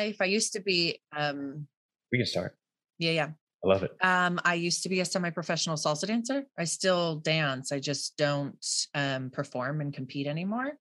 [0.00, 0.16] Life.
[0.20, 1.66] I used to be um
[2.12, 2.56] We can start.
[2.98, 3.30] yeah, yeah.
[3.62, 3.92] I love it.
[4.00, 6.44] Um, I used to be a semi-professional salsa dancer.
[6.58, 7.72] I still dance.
[7.72, 10.72] I just don't um perform and compete anymore.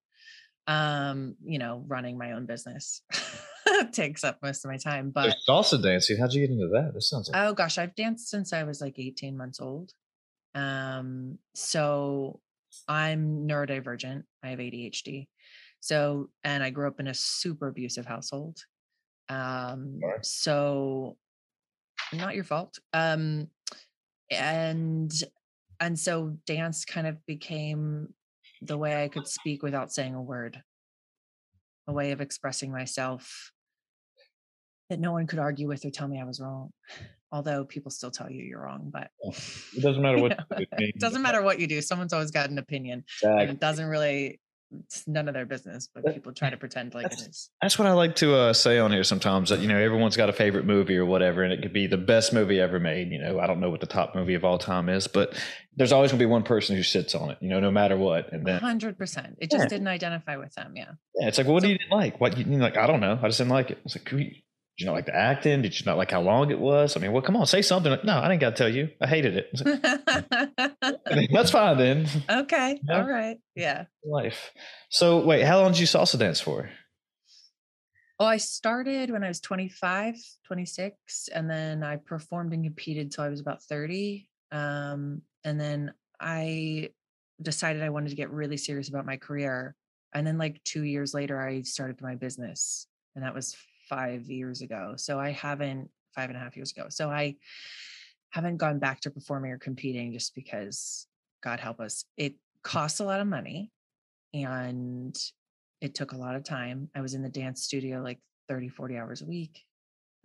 [0.67, 3.01] Um, you know, running my own business
[3.91, 5.11] takes up most of my time.
[5.11, 6.17] But There's salsa dancing.
[6.17, 6.91] How'd you get into that?
[6.93, 9.91] This sounds like oh gosh, I've danced since I was like 18 months old.
[10.55, 12.39] Um, so
[12.87, 14.23] I'm neurodivergent.
[14.43, 15.27] I have ADHD.
[15.81, 18.57] So, and I grew up in a super abusive household.
[19.29, 20.19] Um, Sure.
[20.21, 21.17] so
[22.13, 22.79] not your fault.
[22.93, 23.49] Um,
[24.31, 25.11] and
[25.79, 28.13] and so dance kind of became
[28.61, 30.61] the way I could speak without saying a word,
[31.87, 33.51] a way of expressing myself
[34.89, 36.71] that no one could argue with or tell me I was wrong.
[37.31, 40.99] Although people still tell you you're wrong, but it doesn't matter what you know, it
[40.99, 41.79] doesn't matter what you do.
[41.81, 44.39] Someone's always got an opinion, and it doesn't really.
[44.71, 47.49] It's none of their business, but people try to pretend like it that's- is.
[47.61, 50.29] That's what I like to uh, say on here sometimes that, you know, everyone's got
[50.29, 53.09] a favorite movie or whatever, and it could be the best movie ever made.
[53.11, 55.33] You know, I don't know what the top movie of all time is, but
[55.75, 57.97] there's always going to be one person who sits on it, you know, no matter
[57.97, 58.31] what.
[58.31, 59.37] And then, Hundred percent.
[59.39, 59.69] It just Yeah.
[59.69, 60.73] didn't identify with them.
[60.75, 60.91] Yeah.
[61.15, 62.21] yeah, it's like, well, what So- do you didn't like?
[62.21, 62.77] What you like?
[62.77, 63.17] I don't know.
[63.21, 63.79] I just didn't like it.
[63.85, 64.35] It's like, "Who you-
[64.79, 65.61] did you not like the acting?
[65.61, 66.95] Did you not like how long it was?
[66.95, 67.91] I mean, well, come on, say something.
[67.91, 68.87] Like, no, I didn't got to tell you.
[69.01, 69.49] I hated it.
[69.51, 72.07] It's like, I mean, that's fine then.
[72.29, 72.79] okay.
[72.89, 73.01] Yeah.
[73.01, 73.37] All right.
[73.55, 73.85] Yeah.
[74.05, 74.53] Life.
[74.89, 76.69] So, wait, how long did you salsa dance for?
[78.21, 80.15] Oh, I started when I was 25,
[80.47, 84.29] 26, and then I performed and competed till I was about 30.
[84.53, 86.91] Um, and then I
[87.41, 89.75] decided I wanted to get really serious about my career.
[90.13, 93.57] And then, like two years later, I started my business, and that was
[93.89, 94.93] five years ago.
[94.97, 96.87] So I haven't, five and a half years ago.
[96.89, 97.35] So I
[98.29, 101.07] haven't gone back to performing or competing just because,
[101.41, 103.71] God help us, it costs a lot of money
[104.33, 105.17] and
[105.81, 106.89] it took a lot of time.
[106.95, 109.63] I was in the dance studio like 30, 40 hours a week.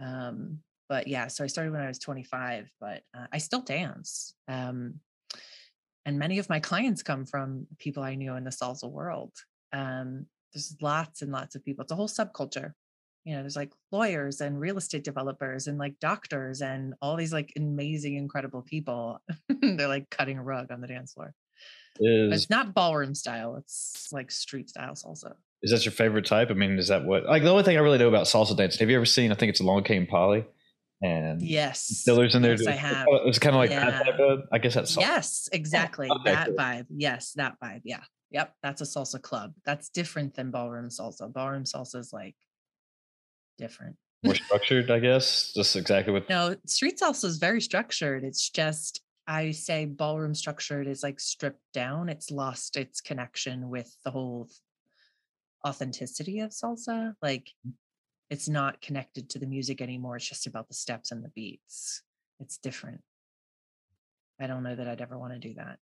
[0.01, 0.59] Um,
[0.89, 4.35] but yeah, so I started when I was 25, but uh, I still dance.
[4.49, 5.01] Um,
[6.05, 9.33] and many of my clients come from people I knew in the salsa world.
[9.73, 11.83] Um, there's lots and lots of people.
[11.83, 12.73] It's a whole subculture.
[13.25, 17.33] You know, there's like lawyers and real estate developers and like doctors and all these
[17.33, 19.21] like amazing, incredible people.
[19.49, 21.35] They're like cutting a rug on the dance floor.
[21.99, 23.57] But Is it's not ballroom style.
[23.57, 25.35] It's like street style salsa.
[25.62, 26.51] is that your favorite type?
[26.51, 28.81] I mean, is that what like the only thing I really know about salsa dancing?
[28.81, 29.33] Have you ever seen?
[29.33, 30.45] I think it's Along Came Polly,
[31.01, 31.81] and Yes.
[31.85, 32.56] Stiller's in there.
[32.56, 32.67] Yes.
[32.67, 33.06] I have.
[33.27, 33.99] It's kind of like that Yeah.
[34.12, 34.41] type of.
[34.53, 35.01] I guess that's salsa.
[35.01, 36.09] Yes, oh, exactly.
[36.11, 36.56] okay, that cool.
[36.56, 36.87] vibe.
[36.91, 37.83] Yes, that vibe.
[37.85, 38.03] Yeah.
[38.33, 38.53] Yep.
[38.62, 39.55] That's a salsa club.
[39.65, 41.33] That's different than ballroom salsa.
[41.33, 42.35] Ballroom salsa is like
[43.59, 43.97] different.
[44.23, 44.91] more structured.
[44.91, 46.29] I guess just exactly what.
[46.29, 48.25] No, street salsa is very structured.
[48.25, 52.09] It's just I say ballroom structured is like stripped down.
[52.09, 54.49] It's lost its connection with the whole
[55.67, 57.15] authenticity of salsa.
[57.23, 57.73] Like mm.
[58.31, 60.17] it's not connected to the music anymore.
[60.17, 62.03] It's just about the steps and the beats.
[62.41, 63.00] It's different.
[64.41, 65.79] I don't know that I'd ever want to do that.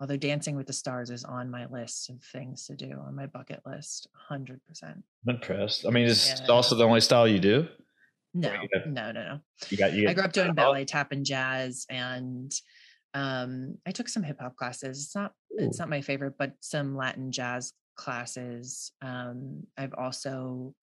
[0.00, 3.26] Although Dancing with the Stars is on my list of things to do on my
[3.26, 4.58] bucket list, 100%.
[4.82, 5.86] I'm impressed.
[5.86, 6.46] I mean, is Yeah.
[6.46, 7.68] salsa the only style you do?
[8.34, 9.40] No, you got- no, no, no.
[9.70, 10.08] You got you.
[10.08, 12.52] I grew up doing ballet, tap, and jazz, and
[13.14, 15.02] um, I took some hip hop classes.
[15.04, 18.92] It's not it's not my favorite, but some Latin jazz classes.
[19.00, 20.74] Um, I've also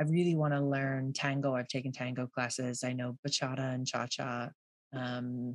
[0.00, 1.54] I really want to learn tango.
[1.54, 2.82] I've taken tango classes.
[2.82, 4.50] I know bachata and cha cha.
[4.92, 5.54] Um,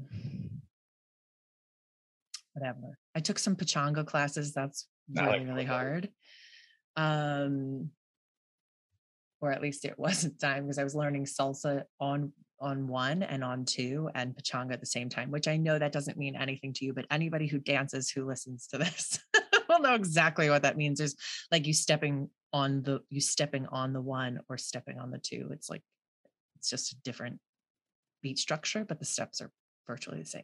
[2.54, 2.98] whatever.
[3.16, 4.54] I took some pachanga classes.
[4.54, 4.88] That's
[5.18, 6.10] I like really really hard.
[6.96, 7.92] Um,
[9.42, 12.32] or at least it wasn't time because I was learning salsa on
[12.62, 15.94] on one and on two and pachanga at the same time, which I know that
[15.94, 19.20] doesn't mean anything to you, but anybody who dances who listens to this
[19.70, 21.00] will know exactly what that means.
[21.00, 21.16] There's
[21.52, 25.50] like you stepping on the you stepping on the one or stepping on the two.
[25.54, 25.84] It's like
[26.58, 27.40] it's just a different
[28.22, 29.52] beat structure, but the steps are
[29.88, 30.44] virtually the same.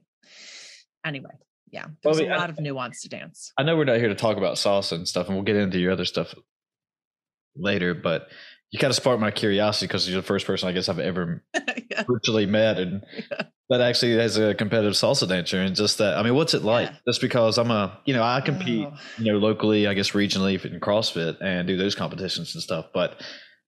[1.06, 1.38] Anyway,
[1.72, 3.52] yeah, there's well, a lot I, of nuance to dance.
[3.58, 5.80] I know we're not here to talk about salsa and stuff, and we'll get into
[5.80, 6.36] your other stuff
[7.56, 8.28] later, but
[8.72, 11.44] you kind of sparked my curiosity because you're the first person I guess I've ever
[11.90, 12.04] yeah.
[12.04, 13.44] virtually met and yeah.
[13.70, 16.90] that actually has a competitive salsa dancer and just that I mean what's it like
[16.90, 16.98] yeah.
[17.08, 18.98] just because I'm a you know I compete oh.
[19.18, 23.22] you know locally I guess regionally in CrossFit and do those competitions and stuff but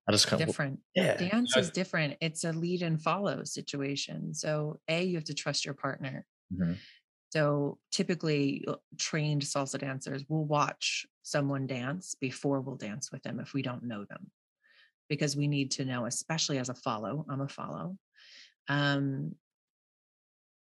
[0.09, 0.73] I just kind different.
[0.73, 5.15] of different yeah dance is different it's a lead and follow situation so a you
[5.15, 6.73] have to trust your partner mm-hmm.
[7.37, 13.39] So typically, uh, trained salsa dancers will watch someone dance before we'll dance with them
[13.39, 14.31] if we don't know them
[15.07, 17.95] because we need to know, especially as a follow, I'm a follow.
[18.69, 19.35] Um,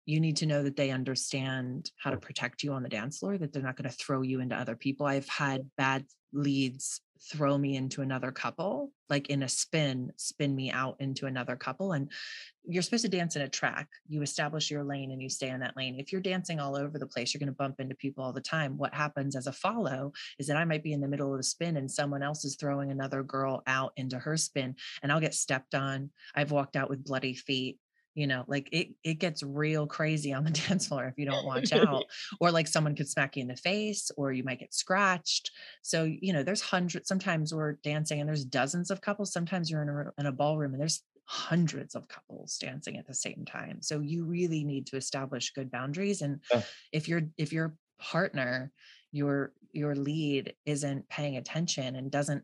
[0.06, 3.38] you need to know that they understand how to protect you on the dance floor,
[3.38, 5.06] that they're not going to throw you into other people.
[5.06, 6.04] I've had bad
[6.34, 11.56] leads throw me into another couple, like in a spin, spin me out into another
[11.56, 11.94] couple.
[11.94, 12.12] And
[12.66, 13.88] you're supposed to dance in a track.
[14.08, 16.00] You establish your lane and you stay in that lane.
[16.00, 18.42] If you're dancing all over the place, you're going to bump into people all the
[18.42, 18.78] time.
[18.78, 21.44] What happens as a follow is that I might be in the middle of the
[21.44, 25.34] spin and someone else is throwing another girl out into her spin and I'll get
[25.34, 26.10] stepped on.
[26.36, 27.80] I've walked out with bloody feet
[28.18, 31.46] you know like it it gets real crazy on the dance floor if you don't
[31.46, 32.04] watch out
[32.42, 35.52] or like someone could smack you in the face or you might get scratched
[35.84, 39.84] so you know there's hundreds sometimes we're dancing and there's dozens of couples sometimes you're
[39.84, 43.78] in a, in a ballroom and there's hundreds of couples dancing at the same time
[43.82, 46.62] so you really need to establish good boundaries and yeah.
[46.92, 48.72] if your if your partner
[49.12, 52.44] your your lead isn't paying attention and doesn't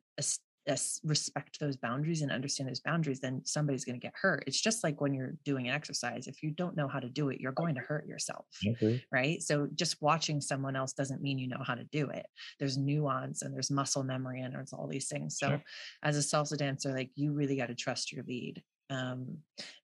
[1.04, 4.44] respect those boundaries and understand those boundaries, then somebody's going to get hurt.
[4.48, 6.28] It's just like when you're doing an exercise.
[6.28, 8.46] If you don't know how to do it, you're going to hurt yourself.
[8.66, 9.04] Okay.
[9.12, 9.42] Right.
[9.42, 12.26] So just watching someone else doesn't mean you know how to do it.
[12.60, 15.38] There's nuance and there's muscle memory and there's all these things.
[15.38, 15.64] So sure.
[16.02, 18.64] as a salsa dancer, like you really got to trust your lead.
[18.90, 19.40] Um,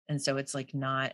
[0.08, 1.14] and so it's like not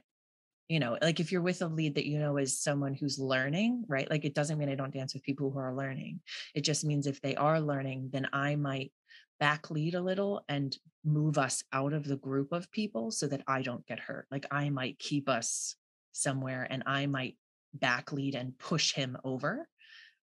[0.68, 3.84] you know like if you're with a lead that you know is someone who's learning
[3.88, 6.20] right like it doesn't mean i don't dance with people who are learning
[6.56, 8.92] it just means if they are learning then i might
[9.40, 13.44] back lead a little and move us out of the group of people so that
[13.48, 14.28] I don't get hurt.
[14.32, 15.76] Like I might keep us
[16.12, 17.38] somewhere and I might
[17.74, 19.68] back lead and push him over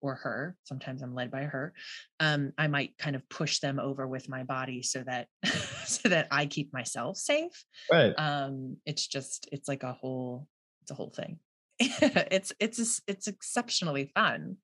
[0.00, 0.56] or her.
[0.64, 1.73] Sometimes I'm led by her.
[2.19, 5.29] Um, I might kind of push them over with my body so that
[5.87, 7.65] so that I keep myself safe.
[7.91, 8.12] Right.
[8.19, 10.49] Um, it's just it's like a whole
[10.82, 11.38] it's a whole thing.
[11.79, 14.56] it's it's it's exceptionally fun.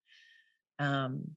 [0.79, 1.37] Um,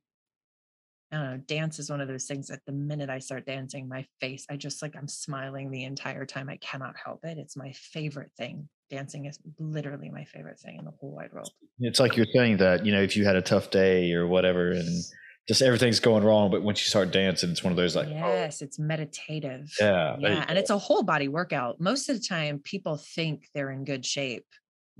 [1.11, 3.89] I don't know, dance is one of those things that the minute I start dancing,
[3.89, 6.49] my face, I just like I'm smiling the entire time.
[6.49, 7.37] I cannot help it.
[7.37, 8.69] It's my favorite thing.
[8.89, 11.49] Dancing is literally my favorite thing in the whole wide world.
[11.79, 14.71] It's like you're saying that, you know, if you had a tough day or whatever
[14.71, 15.03] and
[15.47, 18.11] just everything's going wrong, but once you start dancing, it's one of those like oh
[18.11, 18.65] Yes, oh.
[18.65, 19.73] it's meditative.
[19.79, 20.15] Yeah.
[20.19, 20.45] Yeah.
[20.47, 21.81] And it's a whole body workout.
[21.81, 24.45] Most of the time people think they're in good shape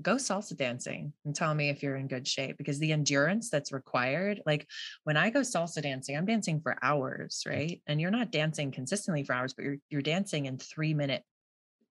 [0.02, 3.72] go salsa dancing and tell me if you're in good shape because the endurance that's
[3.72, 4.66] required like
[5.04, 7.52] when i go salsa dancing i'm dancing for hours mm.
[7.52, 7.82] right?
[7.86, 11.22] And you're not dancing consistently for hours but you're you're dancing in 3 minute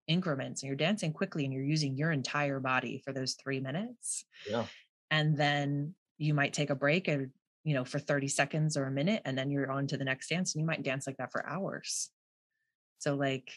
[0.08, 4.26] increments and you're dancing quickly and you're using your entire body for those 3 minutes.
[4.50, 4.66] Yeah.
[5.10, 7.32] And then you might take a break and
[7.64, 10.30] you know for 30 seconds or a minute and then you're on to the next
[10.30, 12.10] dance and you might dance like that for hours.
[13.00, 13.52] So like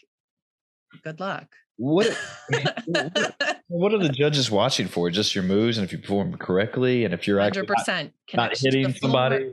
[1.03, 2.07] good luck what,
[3.67, 5.09] what are the judges watching for?
[5.09, 8.57] Just your moves and if you perform correctly and if you're actually 100% not, not
[8.57, 9.51] hitting somebody.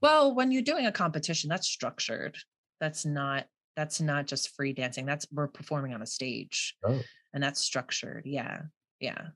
[0.00, 2.36] Well, when you're doing a competition, that's structured.
[2.80, 5.04] That's not that's not just free dancing.
[5.04, 6.76] That's we're performing on a stage.
[6.84, 7.00] Oh.
[7.32, 8.22] And that's structured.
[8.24, 8.62] Yeah.
[9.00, 9.28] Yeah.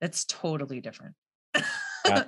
[0.00, 1.14] That's totally different.
[2.06, 2.24] Yeah.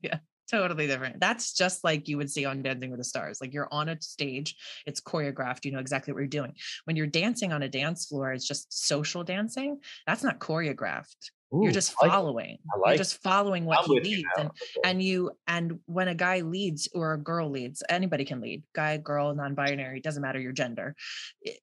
[0.00, 0.18] yeah
[0.50, 1.20] totally different.
[1.20, 3.40] That's just like you would see on Dancing with the Stars.
[3.40, 6.54] Like you're on a stage, it's choreographed, you know exactly what you're doing.
[6.84, 9.80] When you're dancing on a dance floor, it's just social dancing.
[10.06, 11.30] That's not choreographed.
[11.54, 12.58] Ooh, you're just following.
[12.74, 14.28] I like, like you're just following what I'm he leads.
[14.36, 14.50] And
[14.84, 18.62] and you and when a guy leads or a girl leads, anybody can lead.
[18.74, 20.94] Guy, girl, non-binary, doesn't matter your gender.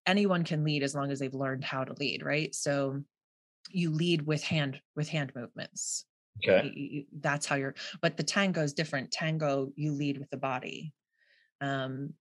[0.07, 2.53] Anyone can lead as long as they've learned how to lead, right?
[2.55, 3.03] So
[3.69, 6.05] you lead with hand with hand movements
[6.43, 6.71] Okay.
[6.75, 9.11] You, you, that's how you're, but the tango is different.
[9.11, 10.93] Tango, you lead with the body.
[11.61, 12.13] Um,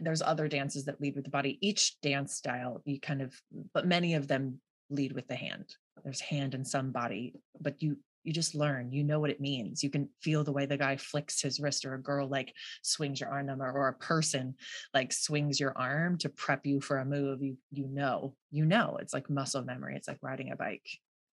[0.00, 1.58] there's other dances that lead with the body.
[1.60, 3.34] Each dance style, you kind of,
[3.72, 5.74] but many of them lead with the hand.
[6.02, 9.82] There's hand and some body, but you you just learn you know what it means
[9.82, 13.20] you can feel the way the guy flicks his wrist or a girl like swings
[13.20, 14.54] your arm number or a person
[14.94, 18.96] like swings your arm to prep you for a move you you know you know
[19.00, 20.88] it's like muscle memory it's like riding a bike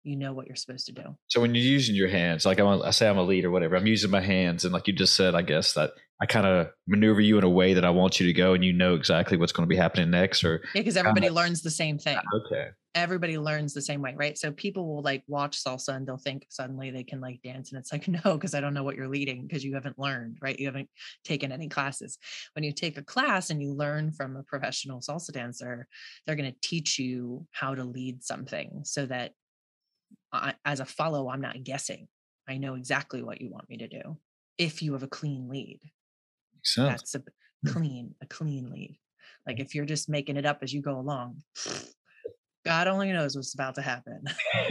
[0.04, 2.68] you know what you're supposed to do So when you're using your hands, like I'm
[2.68, 4.94] a, I say I'm a lead or whatever, I'm using my hands, and like you
[4.94, 7.90] just said, I guess that I kind of maneuver you in a way that I
[7.90, 10.44] want you to go, and you know exactly what's going to be happening next.
[10.44, 14.16] Or yeah because everybody learns the same thing ah, okay, everybody learns the same way,
[14.18, 14.38] right?
[14.38, 17.72] So people will like watch salsa and they'll think suddenly they can like dance.
[17.72, 20.38] And it's like, no, because I don't know what you're leading because you haven't learned,
[20.42, 20.60] right?
[20.60, 20.90] You haven't
[21.24, 22.18] taken any classes.
[22.54, 25.88] When you take a class and you learn from a professional salsa dancer,
[26.26, 29.34] they're going to teach you how to lead something so that
[30.32, 32.08] I, as a follow, I'm not guessing.
[32.48, 34.18] I know exactly what you want me to do
[34.58, 35.80] if you have a clean lead.
[36.54, 36.88] makes sense.
[36.90, 38.98] That's a clean, a clean lead.
[39.46, 41.44] Like if you're just making it up as you go along,
[42.66, 44.24] God only knows what's about to happen.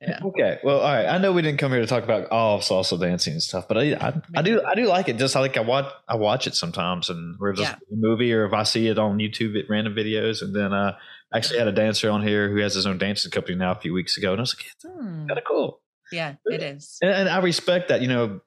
[0.00, 0.20] yeah.
[0.24, 1.06] Okay, well, all right.
[1.06, 3.76] I know we didn't come here to talk about all salsa dancing and stuff, but
[3.76, 5.18] I, I, I do, I do like it.
[5.18, 7.74] Just like I watch, I watch it sometimes, and where it's Yeah.
[7.74, 10.92] a movie or if I see it on YouTube at random videos, and then uh,
[10.96, 11.00] I
[11.34, 13.92] actually had a dancer on here who has his own dancing company now a few
[13.92, 15.26] weeks ago, and I was like, it's Hmm.
[15.26, 15.80] kind of cool.
[16.12, 16.98] Yeah, it is.
[17.02, 18.00] and, and I respect that.
[18.02, 18.40] You know,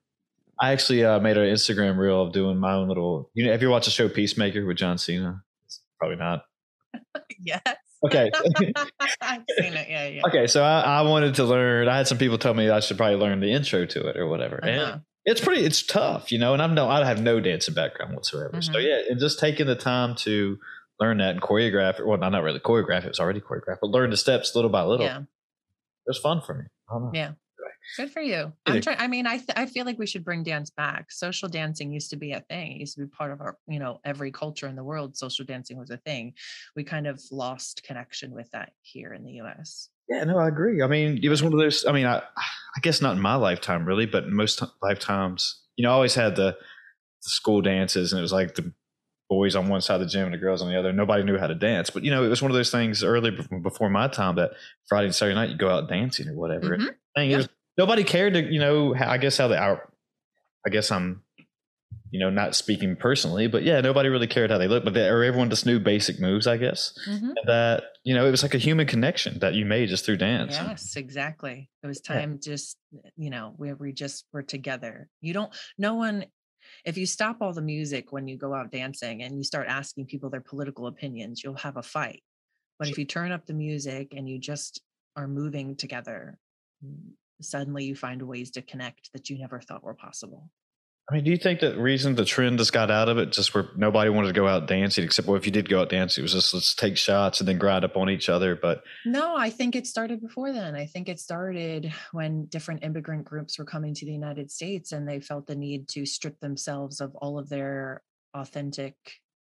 [0.60, 3.30] I actually uh, made an Instagram reel of doing my own little.
[3.34, 5.42] You know, have you watched the show Peacemaker with John Cena?
[6.00, 6.44] Probably not.
[7.40, 7.62] yes.
[8.06, 8.30] Okay.
[9.22, 9.88] I've seen it.
[9.90, 10.22] Yeah, yeah.
[10.28, 11.88] okay, so I, I wanted to learn.
[11.88, 14.28] I had some people tell me I should probably learn the intro to it or
[14.28, 14.60] whatever.
[14.62, 14.70] Uh-huh.
[14.94, 15.63] And it's pretty.
[15.63, 16.52] It's tough, you know.
[16.54, 18.62] And I'm no, I have no dancing background whatsoever.
[18.62, 18.84] So Mhm.
[18.86, 20.58] yeah, and just taking the time to
[21.03, 22.07] learn that and choreograph it.
[22.07, 23.03] Well, not not really choreograph.
[23.03, 25.05] It was already choreographed, but learn the steps little by little.
[25.05, 25.19] Yeah.
[25.19, 26.65] It was fun for me.
[26.89, 27.12] I don't know.
[27.13, 27.31] Yeah.
[27.98, 28.53] Good for you.
[28.65, 28.98] I'm trying.
[29.00, 31.12] I mean, I th- I feel like we should bring dance back.
[31.12, 32.72] Social dancing used to be a thing.
[32.72, 35.17] It used to be part of our, you know, every culture in the world.
[35.17, 36.33] Social dancing was a thing.
[36.77, 39.89] We kind of lost connection with that here in the U.S.
[40.07, 40.81] Yeah, no, I agree.
[40.81, 41.86] I mean, it was one of those.
[41.86, 45.83] I mean, I, I guess not in my lifetime, really, but most ti- lifetimes, you
[45.83, 48.74] know, I always had the, the school dances, and it was like the
[49.30, 50.92] boys on one side of the gym and the girls on the other.
[50.94, 53.32] Nobody knew how to dance, but you know, it was one of those things early
[53.62, 54.51] before my time that
[54.88, 56.77] Friday and Saturday night you go out dancing or whatever.
[56.77, 56.89] Mhm.
[57.15, 57.38] Thing Yeah.
[57.39, 59.89] is, nobody cared to, you know, I guess how they are.
[60.65, 61.24] I guess I'm,
[62.12, 65.08] you know, not speaking personally, but yeah, nobody really cared how they looked, but they,
[65.08, 66.94] or everyone just knew basic moves, I guess.
[67.08, 67.22] Mhm.
[67.36, 70.18] And that you know, it was like a human connection that you made just through
[70.18, 70.51] dance.
[70.53, 71.70] Yes, exactly.
[71.82, 72.15] It was Yeah.
[72.15, 72.77] time just,
[73.15, 75.10] you know, where we just were together.
[75.22, 76.25] You don't, no one,
[76.86, 80.06] if you stop all the music when you go out dancing and you start asking
[80.06, 82.22] people their political opinions, you'll have a fight.
[82.80, 84.82] But if you turn up the music and you just
[85.16, 86.38] are moving together,
[86.86, 87.12] mm,
[87.42, 90.50] suddenly you find ways to connect that you never thought were possible.
[91.10, 93.53] I mean, do you think that reason the trend just got out of it, just
[93.53, 96.22] where nobody wanted to go out dancing, except well, if you did go out dancing,
[96.22, 98.55] it was just let's take shots and then grind up on each other.
[98.55, 100.75] But No, I think it started before then.
[100.75, 105.07] I think it started when different immigrant groups were coming to the United States and
[105.07, 108.01] they felt the need to strip themselves of all of their
[108.33, 108.95] authentic,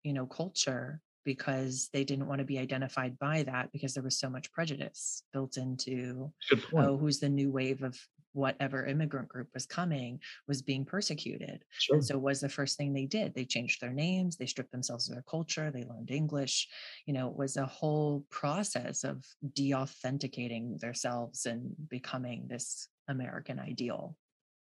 [0.05, 4.19] you know, culture because they didn't want to be identified by that because there was
[4.19, 6.33] so much prejudice built into
[6.73, 7.99] oh, who's the new wave of
[8.39, 11.65] whatever immigrant group was coming was being persecuted.
[11.79, 11.97] sure.
[11.97, 13.35] And so it was the first thing they did.
[13.35, 16.69] They changed their names, they stripped themselves of their culture, they learned English.
[17.07, 24.17] You know, it was a whole process of de-authenticating themselves and becoming this American ideal.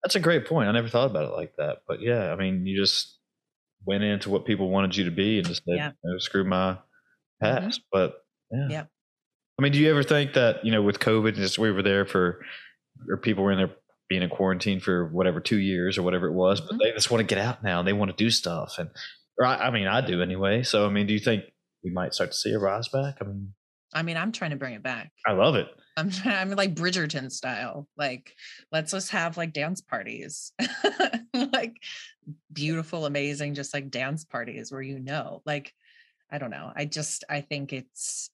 [0.03, 0.69] That's a great point.
[0.69, 1.79] I never thought about it like that.
[1.87, 3.17] But yeah, I mean, you just
[3.85, 5.91] went into what people wanted you to be and just said, Yeah.
[6.03, 7.45] know, screw my mm-hmm.
[7.45, 7.81] past.
[7.91, 8.15] But
[8.51, 8.67] yeah.
[8.69, 8.89] Yep.
[9.57, 12.05] I mean, do you ever think that, you know, with COVID, just we were there
[12.05, 12.43] for,
[13.09, 13.71] or people were in there
[14.09, 16.79] being in quarantine for whatever, two years or whatever it was, but Mhm.
[16.79, 18.77] they just want to get out now and they want to do stuff.
[18.77, 18.89] And,
[19.39, 20.61] or I, I mean, I do anyway.
[20.63, 21.43] So, I mean, do you think
[21.83, 23.17] we might start to see a rise back?
[23.21, 23.53] I mean,
[23.93, 25.11] I mean, I'm trying to bring it back.
[25.25, 25.67] I love it.
[25.97, 27.87] I'm trying, I'm like Bridgerton style.
[27.97, 28.35] Like,
[28.71, 30.51] let's just have like dance parties.
[31.33, 31.77] like
[32.51, 35.73] beautiful, amazing, just like dance parties where you know, like,
[36.29, 36.71] I don't know.
[36.75, 38.29] I just I think it's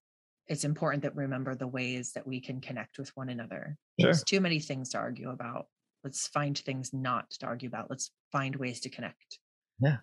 [0.51, 3.77] it's important that we remember the ways that we can connect with one another.
[3.99, 4.07] Sure.
[4.07, 5.67] There's too many things to argue about.
[6.03, 7.89] Let's find things not to argue about.
[7.89, 9.39] Let's find ways to connect.
[9.79, 9.97] Yeah.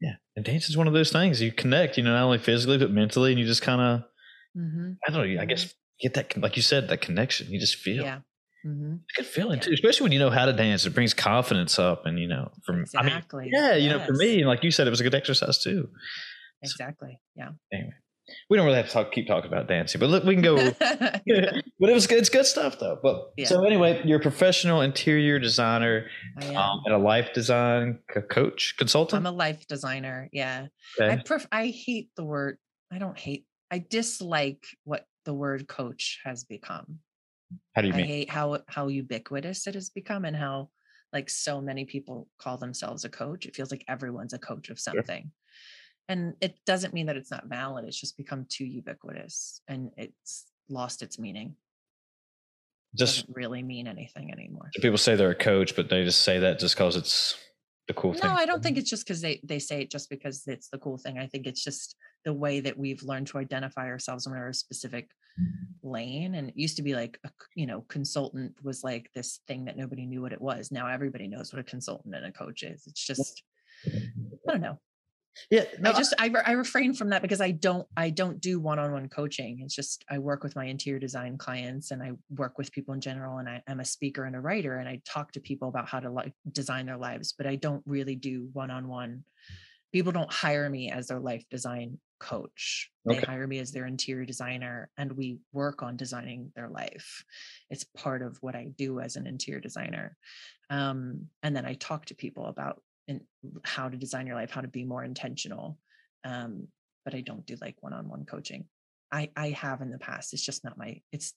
[0.00, 0.16] Yeah.
[0.36, 2.90] And dance is one of those things you connect, you know, not only physically, but
[2.90, 3.32] mentally.
[3.32, 4.04] And you just kind of,
[4.56, 4.92] Mm-hmm.
[5.06, 7.50] I don't know, I guess get that, like you said, that connection.
[7.52, 8.20] You just feel Yeah.
[8.66, 8.94] Mm-hmm.
[9.14, 9.64] good feeling Yeah.
[9.64, 10.86] too, especially when you know how to dance.
[10.86, 12.06] It brings confidence up.
[12.06, 13.42] And, you know, from, Exactly.
[13.42, 14.18] I mean, yeah, you know, for Yes.
[14.20, 15.90] me, like you said, it was a good exercise too.
[16.62, 17.20] Exactly.
[17.36, 17.50] Yeah.
[17.72, 17.92] Anyway,
[18.48, 20.56] we don't really have to talk, keep talking about dancing, but look, we can go.
[20.78, 22.18] but it was good.
[22.18, 22.98] It's good stuff though.
[23.02, 23.46] But Yeah.
[23.46, 26.06] so anyway, you're a professional interior designer
[26.54, 29.20] um, and a life design co- coach consultant.
[29.20, 30.28] I'm a life designer.
[30.32, 30.66] Yeah.
[31.00, 31.12] Okay.
[31.12, 32.58] I pref- I hate the word.
[32.92, 33.46] I don't hate.
[33.70, 37.00] I dislike what the word coach has become.
[37.74, 38.16] How do you mean I mean?
[38.16, 40.70] hate how how ubiquitous it has become and how
[41.12, 43.46] like so many people call themselves a coach.
[43.46, 45.30] It feels like everyone's a coach of something.
[46.08, 47.84] And it doesn't mean that it's not valid.
[47.84, 51.56] It's just become too ubiquitous and it's lost its meaning.
[52.94, 54.70] It Just doesn't really mean anything anymore.
[54.80, 57.36] people say they're a coach, but they just say that just because it's
[57.88, 58.28] the cool thing.
[58.28, 60.78] No, I don't think it's just because they they say it just because it's the
[60.78, 61.18] cool thing.
[61.18, 65.10] I think it's just the way that we've learned to identify ourselves in our specific
[65.40, 65.88] mm-hmm.
[65.88, 66.34] lane.
[66.34, 69.76] And it used to be like a you know consultant was like this thing that
[69.76, 70.72] nobody knew what it was.
[70.72, 72.84] Now everybody knows what a consultant and a coach is.
[72.86, 73.42] It's just
[73.86, 74.78] I don't know.
[75.50, 78.58] Yeah, no, I just I, I refrain from that because I don't I don't do
[78.60, 79.60] one-on-one coaching.
[79.60, 83.00] It's just I work with my interior design clients and I work with people in
[83.00, 85.88] general and I, I'm a speaker and a writer and I talk to people about
[85.88, 89.24] how to like design their lives, but I don't really do one-on-one.
[89.92, 92.90] People don't hire me as their life design coach.
[93.08, 93.26] They Okay.
[93.26, 97.24] hire me as their interior designer and we work on designing their life.
[97.70, 100.16] It's part of what I do as an interior designer.
[100.70, 103.20] Um, and then I talk to people about and
[103.64, 105.78] how to design your life, how to be more intentional.
[106.24, 106.68] Um,
[107.04, 108.66] but I don't do like one-on-one coaching.
[109.12, 110.32] I I have in the past.
[110.32, 111.00] It's just not my.
[111.12, 111.34] It's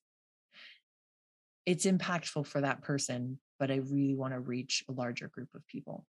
[1.65, 5.65] it's impactful for that person, but I really want to reach a larger group of
[5.67, 6.05] people.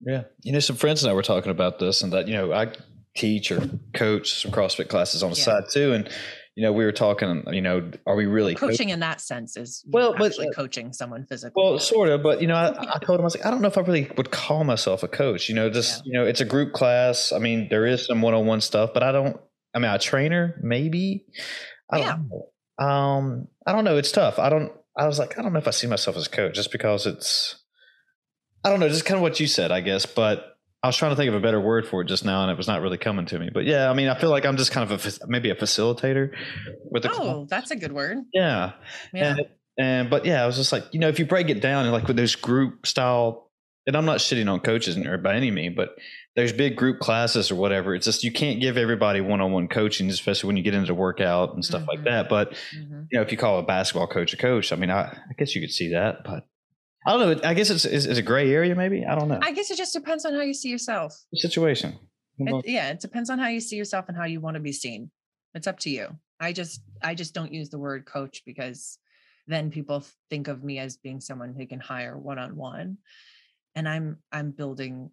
[0.00, 0.24] Yeah.
[0.42, 2.72] You know, some friends and I were talking about this and that, you know, I
[3.16, 5.44] teach or coach some CrossFit classes on the Yeah.
[5.44, 5.92] side too.
[5.92, 6.08] And,
[6.54, 9.84] you know, we were talking, you know, are we really Coaching in that sense is
[9.88, 11.62] Well, but, uh, coaching someone physically.
[11.62, 13.62] Well, sort of, but you know, I, I told him I was like, I don't
[13.62, 15.48] know if I really would call myself a coach.
[15.48, 17.32] You know, just you know, it's a group class.
[17.32, 19.38] I mean, there is some one-on-one stuff, but I don't.
[19.74, 21.24] I mean, a trainer, maybe.
[21.90, 22.16] I don't Yeah.
[22.30, 22.86] know.
[22.86, 23.96] Um, I don't know.
[23.96, 24.38] It's tough.
[24.38, 24.72] I don't.
[24.94, 27.06] I was like, I don't know if I see myself as a coach, just because
[27.06, 27.56] it's.
[28.64, 30.04] I don't know, just kind of what you said, I guess.
[30.06, 30.51] But
[30.82, 32.56] I was trying to think of a better word for it just now, and it
[32.56, 33.50] was not really coming to me.
[33.54, 36.32] But yeah, I mean, I feel like I'm just kind of a maybe a facilitator
[36.90, 37.08] with the.
[37.08, 37.20] class.
[37.22, 38.18] oh, that's a good word.
[38.32, 38.72] Yeah.
[39.12, 39.36] Yeah.
[39.36, 39.40] And,
[39.78, 41.92] and but yeah, I was just like, you know, if you break it down and
[41.92, 43.50] like with those group style,
[43.86, 45.90] and I'm not shitting on coaches or by any means, but
[46.34, 47.94] there's big group classes or whatever.
[47.94, 51.64] It's just you can't give everybody one-on-one coaching, especially when you get into workout and
[51.64, 52.04] stuff like Mhm.
[52.04, 52.28] that.
[52.28, 53.06] But Mhm.
[53.10, 55.54] you know, if you call a basketball coach a coach, I mean, I, I guess
[55.54, 56.46] you could see that, but
[57.06, 57.48] I don't know.
[57.48, 59.04] I guess it's, it's, it's a gray area, maybe.
[59.04, 59.40] I don't know.
[59.42, 61.16] I guess it just depends on how you see yourself.
[61.34, 61.98] Situation.
[62.38, 64.72] It, yeah, it depends on how you see yourself and how you want to be
[64.72, 65.10] seen.
[65.54, 66.08] It's up to you.
[66.40, 68.98] I just I just don't use the word coach because
[69.46, 72.98] then people think of me as being someone who can hire one on one.
[73.74, 75.10] And I'm I'm building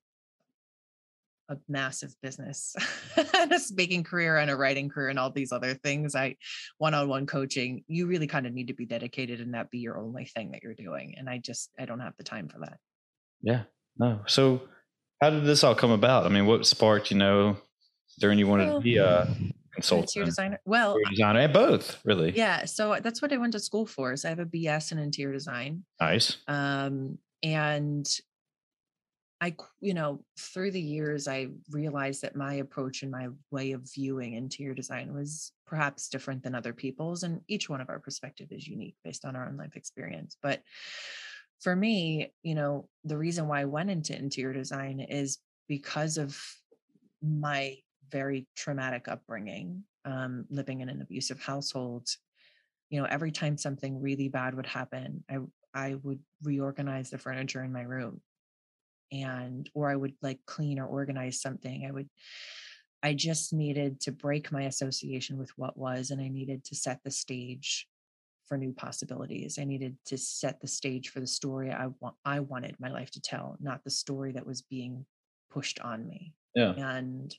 [1.50, 2.76] a massive business
[3.38, 6.16] and a speaking career and a writing career and all these other things.
[6.16, 6.36] I
[6.78, 10.26] one-on-one coaching, you really kind of need to be dedicated and that be your only
[10.26, 11.16] thing that you're doing.
[11.18, 12.78] And I just I don't have the time for that.
[13.42, 13.64] Yeah.
[13.98, 14.22] No.
[14.28, 14.62] So
[15.22, 16.26] how did this all come about?
[16.26, 17.58] I mean, what sparked, you know,
[18.20, 19.22] during you wanted to be a
[19.78, 20.60] Interior consultant, designer.
[20.66, 22.32] Well, interior designer, and both, really.
[22.36, 24.98] yeah so that's what i went to school for is i have a bs in
[24.98, 26.38] interior design Nice.
[26.48, 28.06] um and
[29.41, 33.89] i you know through the years i realized that my approach and my way of
[33.93, 38.47] viewing interior design was perhaps different than other people's and each one of our perspective
[38.52, 40.38] is unique based on our own life experience.
[40.41, 40.62] But
[41.62, 46.38] for me you know the reason why i went into interior design is because of
[47.21, 47.78] my
[48.12, 52.08] very traumatic upbringing um, living in an abusive household.
[52.89, 55.38] You know every time something really bad would happen i
[55.75, 58.19] i would reorganize the furniture in my room
[59.12, 62.10] and or i would like clean or organize something i would
[63.04, 67.00] i just needed to break my association with what was and i needed to set
[67.04, 67.88] the stage
[68.50, 69.60] for new possibilities.
[69.60, 73.12] I needed to set the stage for the story i want i wanted my life
[73.12, 75.06] to tell not the story that was being
[75.52, 76.34] pushed on me.
[76.56, 76.74] Yeah.
[76.74, 77.34] and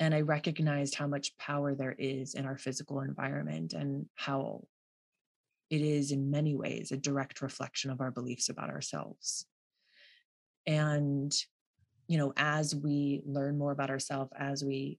[0.00, 4.64] and i recognized how much power there is in our physical environment and how
[5.68, 9.46] it is in many ways a direct reflection of our beliefs about ourselves
[10.66, 11.32] and
[12.08, 14.98] you know as we learn more about ourselves as we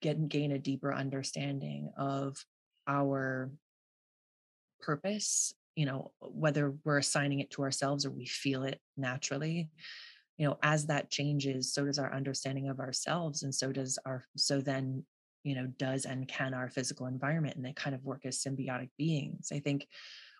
[0.00, 2.36] get gain a deeper understanding of
[2.86, 3.50] our
[4.80, 9.68] purpose you know whether we're assigning it to ourselves or we feel it naturally
[10.38, 14.24] you know as that changes so does our understanding of ourselves and so does our
[14.36, 15.04] so then
[15.46, 18.90] you know does and can our physical environment and they kind of work as symbiotic
[18.98, 19.50] beings.
[19.52, 19.86] I think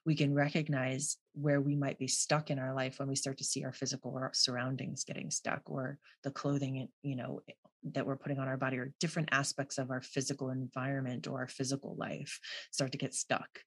[0.07, 3.45] we can recognize where we might be stuck in our life when we start to
[3.45, 7.41] see our physical surroundings getting stuck or the clothing you know
[7.93, 11.49] that we're putting on our body or different aspects of our physical environment or our
[11.49, 12.41] physical life
[12.71, 13.61] start to get stuck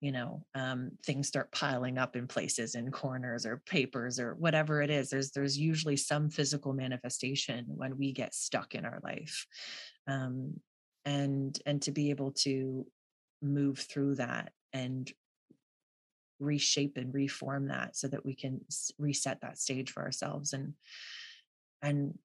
[0.00, 4.82] you know um, things start piling up in places in corners or papers or whatever
[4.82, 5.08] it is.
[5.08, 9.46] There's there's usually some physical manifestation when we get stuck in our life
[10.06, 10.60] um,
[11.04, 12.86] and and to be able to
[13.42, 15.10] move through that and
[16.38, 18.60] reshape and reform that so that we can
[18.98, 20.74] reset that stage for ourselves and
[21.82, 22.18] and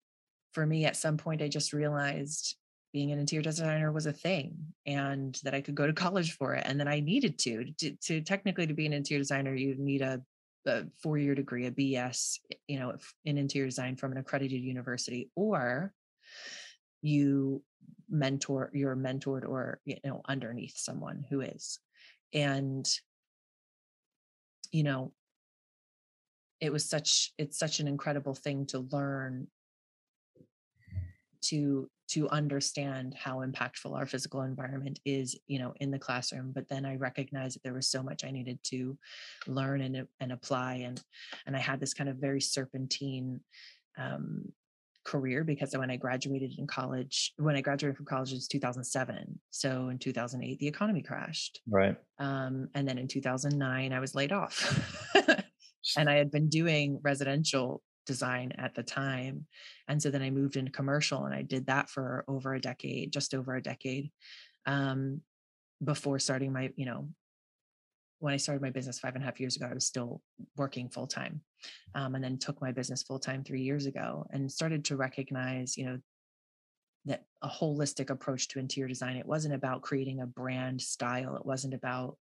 [0.54, 2.56] for me at some point i just realized
[2.94, 6.54] being an interior designer was a thing and that i could go to college for
[6.54, 9.76] it and that i needed to to, to technically to be an interior designer you
[9.78, 10.22] need a,
[10.68, 12.96] a four-year degree a bs you know
[13.26, 15.94] in interior design from an accredited university or
[17.02, 17.64] you
[18.12, 21.80] mentor you're mentored or you know underneath someone who is.
[22.34, 22.88] And
[24.72, 25.12] you know
[26.60, 29.48] it was such it's such an incredible thing to learn
[31.42, 36.68] to to understand how impactful our physical environment is you know in the classroom but
[36.70, 38.98] then i recognized that there was so much i needed to
[39.48, 41.02] learn and and apply and
[41.48, 43.40] and i had this kind of very serpentine
[43.98, 44.52] um,
[45.04, 49.40] career because when I graduated in college, when I graduated from college, it was 2007.
[49.50, 51.62] So in 2008, the economy crashed.
[51.68, 51.96] Right.
[52.20, 55.08] Um, and then in 2009, I was laid off.
[55.98, 59.46] and I had been doing residential design at the time.
[59.88, 63.12] And so then I moved into commercial and I did that for over a decade,
[63.12, 64.12] just over a decade.
[64.66, 65.22] Um,
[65.84, 67.08] before starting my, you know,
[68.22, 70.22] when I started my business five and a half years ago, I was still
[70.56, 71.42] working full time,
[71.96, 75.76] um, and then took my business full time three years ago, and started to recognize,
[75.76, 76.00] you know,
[77.06, 79.18] that a holistic approach to interior design.
[79.18, 81.36] It wasn't about creating a brand style.
[81.36, 82.18] It wasn't about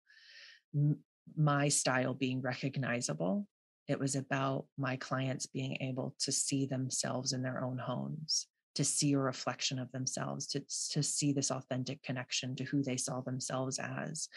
[0.74, 1.00] m-
[1.36, 3.46] my style being recognizable.
[3.86, 8.46] It was about my clients being able to see themselves in their own homes
[8.80, 12.96] to see a reflection of themselves to, to see this authentic connection to who they
[12.96, 14.30] saw themselves as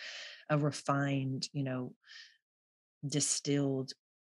[0.49, 1.93] a refined you know
[3.08, 3.93] distilled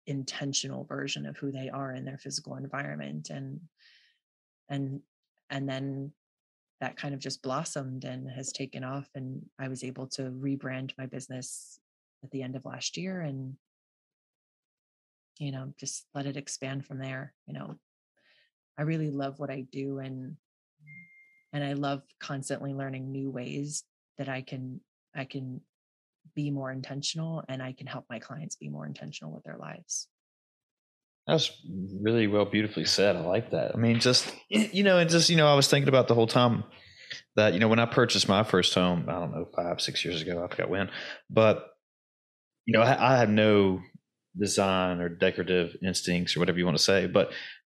[0.05, 3.59] intentional version of who they are in their physical environment and
[4.69, 5.01] and
[5.49, 6.11] and then
[6.81, 10.91] that kind of just blossomed and has taken off and i was able to rebrand
[10.99, 11.79] my business
[12.23, 13.55] at the end of last year and
[15.39, 17.75] you know just let it expand from there you know
[18.77, 20.35] I really love what I do and
[21.53, 23.83] and I love constantly learning new ways
[24.17, 24.81] that I can
[25.15, 25.61] I can
[26.35, 30.07] be more intentional and I can help my clients be more intentional with their lives.
[31.27, 31.51] That's
[32.01, 33.15] really well, beautifully said.
[33.15, 33.71] I like that.
[33.73, 36.27] I mean, just you know, and just you know, I was thinking about the whole
[36.27, 36.63] time
[37.35, 40.21] that you know when I purchased my first home, I don't know, five, six years
[40.21, 40.89] ago, I forgot when,
[41.29, 41.67] but
[42.65, 43.81] you know, I, I have no
[44.37, 47.31] design or decorative instincts or whatever you want to say, but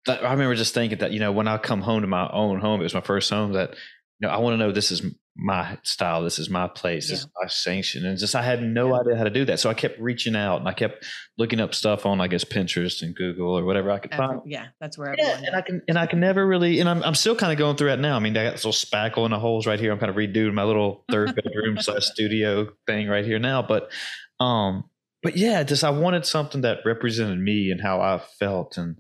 [0.09, 2.81] I remember just thinking that you know when I come home to my own home,
[2.81, 3.53] it was my first home.
[3.53, 3.71] That
[4.19, 5.03] you know I want to know this is
[5.37, 7.15] my style, this is my place, yeah.
[7.15, 9.01] this is my sanction, and just I had no yeah.
[9.01, 9.61] idea how to do that.
[9.61, 11.07] So I kept reaching out and I kept
[11.39, 14.41] looking up stuff on I guess Pinterest and Google or whatever I could Every, find.
[14.45, 17.15] Yeah, that's where yeah, and I can and I can never really and I'm I'm
[17.15, 18.17] still kind of going through it now.
[18.17, 19.93] I mean, I got this little spackle in the holes right here.
[19.93, 23.91] I'm kind of redoing my little third bedroom slash studio thing right here now, but
[24.41, 24.85] um.
[25.25, 28.97] But yeah, just I wanted something that represented me and how I felt, and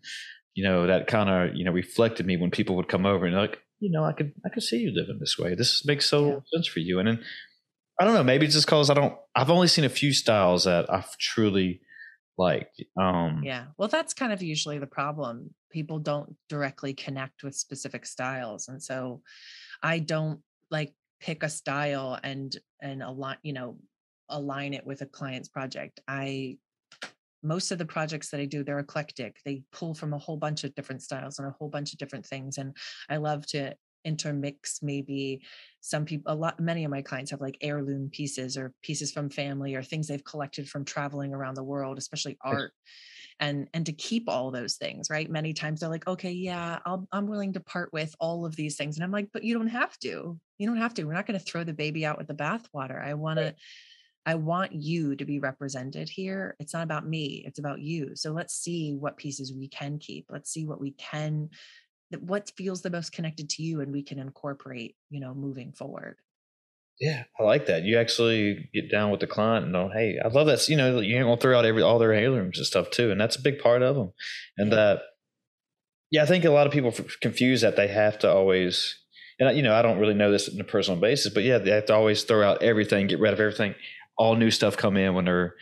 [0.54, 3.34] you know, that kind of, you know, reflected me when people would come over and
[3.34, 5.54] like, you know, I could, I could see you living this way.
[5.54, 6.38] This makes so yeah.
[6.52, 6.98] sense for you.
[6.98, 7.20] And then
[8.00, 10.64] I don't know, maybe it's just cause I don't, I've only seen a few styles
[10.64, 11.80] that I've truly
[12.38, 12.70] like.
[13.00, 13.66] Um, yeah.
[13.76, 15.54] Well, that's kind of usually the problem.
[15.70, 18.68] People don't directly connect with specific styles.
[18.68, 19.22] And so
[19.82, 23.78] I don't like pick a style and, and align, you know,
[24.28, 26.00] align it with a client's project.
[26.08, 26.58] I
[27.42, 29.36] most of the projects that I do, they're eclectic.
[29.44, 32.26] They pull from a whole bunch of different styles and a whole bunch of different
[32.26, 32.58] things.
[32.58, 32.76] And
[33.08, 33.74] I love to
[34.04, 35.42] intermix maybe
[35.80, 39.30] some people a lot many of my clients have like heirloom pieces or pieces from
[39.30, 42.72] family or things they've collected from traveling around the world especially art
[43.38, 45.30] and and to keep all those things right?
[45.30, 48.76] Many times they're like okay yeah I'll, i'm willing to part with all of these
[48.76, 50.38] things and i'm like but you don't have to.
[50.58, 51.04] You don't have to.
[51.04, 53.04] We're not going to throw the baby out with the bathwater.
[53.04, 53.54] I want to
[54.24, 56.56] I want you to be represented here.
[56.60, 58.12] It's not about me, it's about you.
[58.14, 60.26] So let's see what pieces we can keep.
[60.30, 61.50] Let's see what we can
[62.20, 66.16] what feels the most connected to you and we can incorporate, you know, moving forward.
[67.00, 67.84] Yeah, I like that.
[67.84, 70.68] You actually get down with the client and know, hey, I love that.
[70.68, 73.20] You know, you ain't gonna throw out every all their heirlooms and stuff too, and
[73.20, 74.12] that's a big part of them.
[74.58, 75.00] And that,
[76.10, 78.98] yeah, I think a lot of people confuse that they have to always,
[79.40, 81.70] and you know, I don't really know this on a personal basis, but yeah, they
[81.70, 83.74] have to always throw out everything, get rid of everything
[84.16, 85.54] all new stuff come in when they're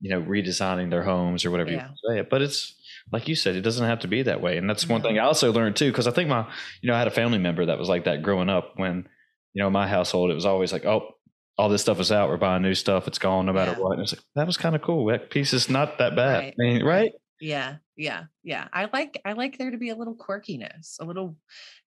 [0.00, 1.88] you know redesigning their homes or whatever yeah.
[1.88, 2.74] you say it but it's
[3.12, 5.24] like you said it doesn't have to be that way and that's one thing i
[5.24, 6.46] also learned too because i think my
[6.80, 9.08] you know i had a family member that was like that growing up when
[9.54, 11.14] you know my household it was always like oh
[11.56, 13.78] all this stuff is out we're buying new stuff it's gone no matter yeah.
[13.78, 16.38] what and it's like that was kind of cool that piece is not that bad
[16.38, 16.54] right.
[16.58, 20.14] I mean, right yeah yeah yeah i like i like there to be a little
[20.14, 21.36] quirkiness a little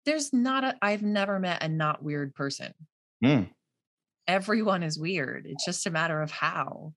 [0.05, 2.73] there's not a i've never met a not weird person
[3.23, 3.49] mm
[4.31, 5.45] everyone is weird.
[5.47, 6.93] It's just a matter of how.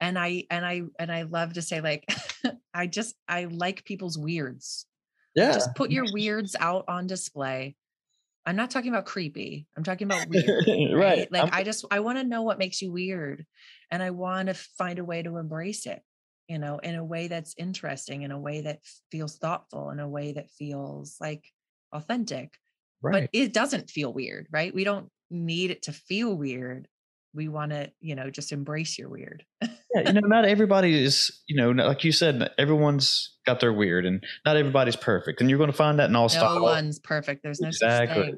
[0.00, 2.08] And I and I and I love to say like
[2.74, 4.86] I just I like people's weirds.
[5.34, 5.52] Yeah.
[5.52, 7.76] Just put your weirds out on display.
[8.46, 9.66] I'm not talking about creepy.
[9.76, 10.64] I'm talking about weird.
[10.68, 10.94] right.
[10.94, 11.32] right?
[11.32, 13.44] Like I'm- I just I want to know what makes you weird
[13.90, 16.00] and I want to find a way to embrace it,
[16.48, 18.78] you know, in a way that's interesting, in a way that
[19.12, 21.44] feels thoughtful, in a way that feels like
[21.92, 22.54] authentic.
[23.02, 23.28] right.
[23.32, 24.74] But it doesn't feel weird, right?
[24.74, 26.88] We don't need it to feel weird.
[27.32, 29.44] We want to, you know, just embrace your weird.
[29.62, 29.68] yeah,
[30.06, 34.24] you know, not everybody is, you know, like you said, everyone's got their weird, and
[34.44, 36.60] not everybody's perfect, and you're going to find that in all No styles.
[36.62, 37.42] one's perfect.
[37.44, 38.34] There's no such Exactly.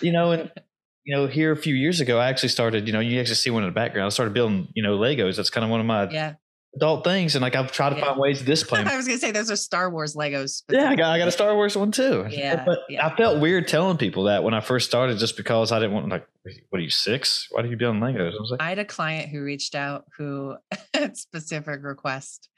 [0.00, 0.50] You know, and
[1.04, 2.86] you know, here a few years ago, I actually started.
[2.86, 4.06] You know, you actually see one in the background.
[4.06, 5.36] I started building, you know, Legos.
[5.36, 6.34] That's kind of one of my Yeah.
[6.76, 8.04] Adult things, and like I've tried to Yeah.
[8.06, 8.80] find ways to display.
[8.86, 10.62] I was gonna say those are Star Wars Legos.
[10.70, 12.26] Yeah, I got I got a Star Wars one too.
[12.30, 13.06] Yeah, but yeah.
[13.06, 16.08] I felt weird telling people that when I first started, just because I didn't want
[16.08, 16.26] like,
[16.70, 17.48] what are you six?
[17.50, 18.32] Why do you building Legos?
[18.34, 20.56] I was like, I had a client who reached out who
[20.94, 22.48] had specific request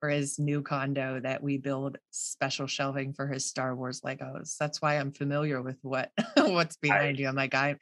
[0.00, 4.56] for his new condo that we build special shelving for his Star Wars Legos.
[4.58, 7.26] That's why I'm familiar with what what's behind you.
[7.28, 7.76] I'm like, I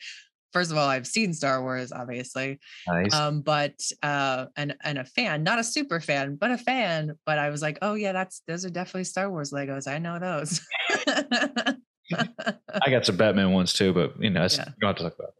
[0.54, 2.58] first of all, I've seen Star Wars, obviously.
[2.88, 3.12] nice.
[3.12, 7.18] Um, but uh and and a fan, not a super fan, but a fan.
[7.26, 9.86] But I was like, oh yeah, that's those are definitely Star Wars Legos.
[9.86, 10.60] I know those.
[12.12, 14.68] I got some Batman ones too, but you know, Yeah.
[14.80, 15.34] don't have to talk about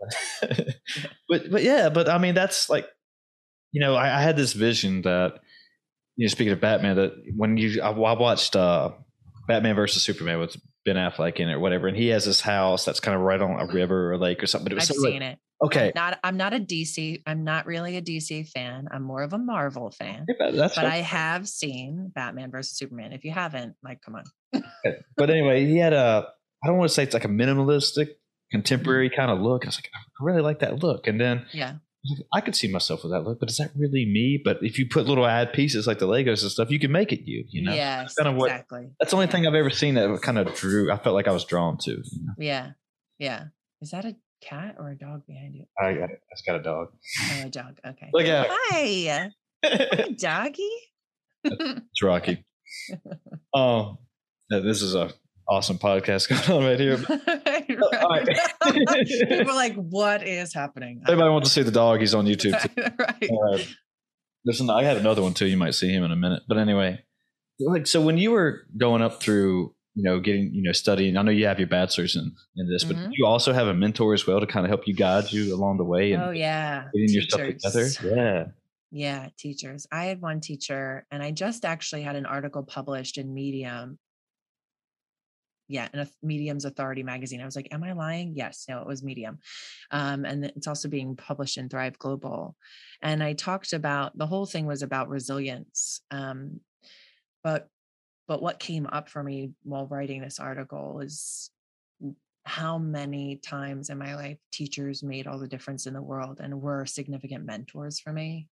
[0.58, 0.74] that.
[1.28, 2.86] but but yeah, but I mean, that's like,
[3.72, 5.40] you know, I, I had this vision that,
[6.16, 8.92] you know, speaking of Batman, that when you I, I watched uh,
[9.46, 12.84] Batman versus Superman with Ben Affleck in it or whatever, and he has this house
[12.84, 13.76] that's kind of right on a mm-hmm.
[13.76, 14.64] river or lake or something.
[14.64, 15.38] But it was I've so, like- seen it.
[15.64, 15.92] okay.
[15.94, 18.88] Not I'm not a DC, I'm not really a DC fan.
[18.90, 20.26] I'm more of a Marvel fan.
[20.28, 20.78] Yeah, But.
[20.78, 23.12] I have seen Batman versus Superman.
[23.12, 24.62] If you haven't, like, come on.
[25.16, 26.26] but anyway, he had a
[26.62, 28.08] I don't want to say it's like a minimalistic
[28.50, 29.20] contemporary mm-hmm.
[29.20, 29.64] kind of look.
[29.64, 31.06] I was like, I really like that look.
[31.06, 31.74] And then Yeah.
[32.06, 34.40] I was like, I could see myself with that look, but is that really me?
[34.42, 37.12] But if you put little add pieces like the Legos and stuff, you can make
[37.12, 37.72] it you, you know?
[37.74, 38.14] yes.
[38.14, 38.90] kind of what- exactly.
[39.00, 39.32] That's the only Yeah.
[39.32, 41.90] thing I've ever seen that kind of drew I felt like I was drawn to.
[41.92, 42.32] you know?
[42.38, 42.70] Yeah.
[43.18, 43.44] Yeah.
[43.80, 45.64] Is that a cat or a dog behind you?
[45.80, 46.20] I got it.
[46.30, 46.88] I just got a dog.
[47.22, 47.78] Oh, a dog.
[47.86, 48.10] Okay.
[48.12, 49.30] Look at Hi.
[49.64, 50.70] Hi, doggy.
[51.44, 52.44] it's Rocky.
[53.54, 53.98] Oh,
[54.50, 55.10] this is a
[55.48, 56.96] awesome podcast going on right here.
[56.96, 58.28] Right, all right.
[58.86, 59.06] right.
[59.06, 61.00] People are like, what is happening?
[61.02, 62.60] If anybody wants to see the dog, he's on YouTube.
[62.60, 62.82] Too.
[62.98, 63.30] right.
[63.60, 63.64] Uh,
[64.44, 65.46] listen, I had another one too.
[65.46, 66.42] You might see him in a minute.
[66.48, 67.04] But anyway,
[67.60, 71.16] like so, when you were going up through, you know, getting, you know, studying.
[71.16, 73.10] I know you have your bachelor's in in this, but Mhm.
[73.12, 75.76] you also have a mentor as well to kind of help you guide you along
[75.76, 76.86] the way and Oh yeah.
[76.92, 77.86] getting your stuff together.
[78.16, 78.44] Yeah.
[78.90, 79.86] Yeah, teachers.
[79.92, 83.98] I had one teacher, and I just actually had an article published in Medium.
[85.66, 87.40] Yeah, in a Medium's Authority magazine.
[87.40, 89.38] I was like, "Am I lying?" Yes, no, it was Medium,
[89.90, 92.56] um, and it's also being published in Thrive Global.
[93.00, 96.60] And I talked about the whole thing was about resilience, um,
[97.42, 97.68] but
[98.26, 101.50] but what came up for me while writing this article is
[102.46, 106.60] how many times in my life teachers made all the difference in the world and
[106.60, 108.48] were significant mentors for me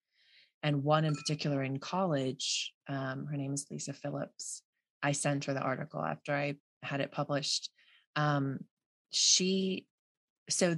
[0.62, 4.62] and one in particular in college um, her name is lisa phillips
[5.02, 6.54] i sent her the article after i
[6.86, 7.70] had it published
[8.16, 8.58] um,
[9.10, 9.86] she
[10.48, 10.76] so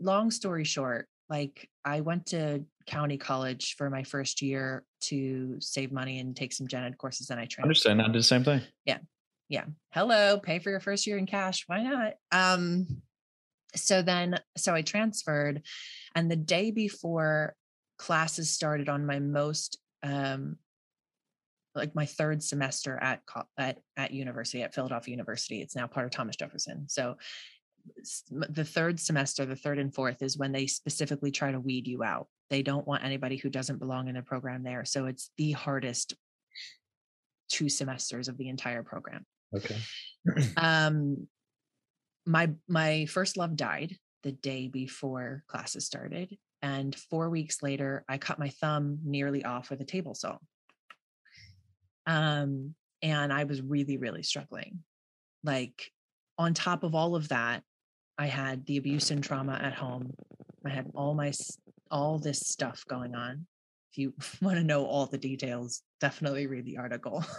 [0.00, 5.90] long story short like i went to county college for my first year to save
[5.90, 8.02] money and take some gen ed courses and i transferred understand.
[8.02, 8.60] I did the same thing.
[8.84, 8.98] Yeah,
[9.48, 12.86] yeah hello pay for your first year in cash why not um
[13.74, 15.62] so then so i transferred
[16.14, 17.54] and the day before
[17.98, 20.56] classes started on my most um
[21.76, 23.20] like my third semester at
[23.58, 26.88] at at university at Philadelphia University it's now part of Thomas Jefferson.
[26.88, 27.16] So
[28.30, 32.02] the third semester the third and fourth is when they specifically try to weed you
[32.02, 32.26] out.
[32.50, 34.84] They don't want anybody who doesn't belong in the program there.
[34.84, 36.14] So it's the hardest
[37.48, 39.24] two semesters of the entire program.
[39.54, 39.76] Okay.
[40.56, 41.28] um
[42.24, 48.18] my my first love died the day before classes started and 4 weeks later I
[48.18, 50.38] cut my thumb nearly off with a table saw
[52.06, 54.80] um and I was really really struggling.
[55.44, 55.90] Like
[56.38, 57.62] on top of all of that
[58.18, 60.14] I had the abuse and trauma at home.
[60.64, 61.32] I had all my
[61.90, 63.46] all this stuff going on.
[63.92, 67.24] If you want to know all the details definitely read the article.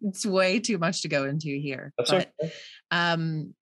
[0.00, 2.52] It's way too much to go into here That's but okay.
[2.90, 3.54] um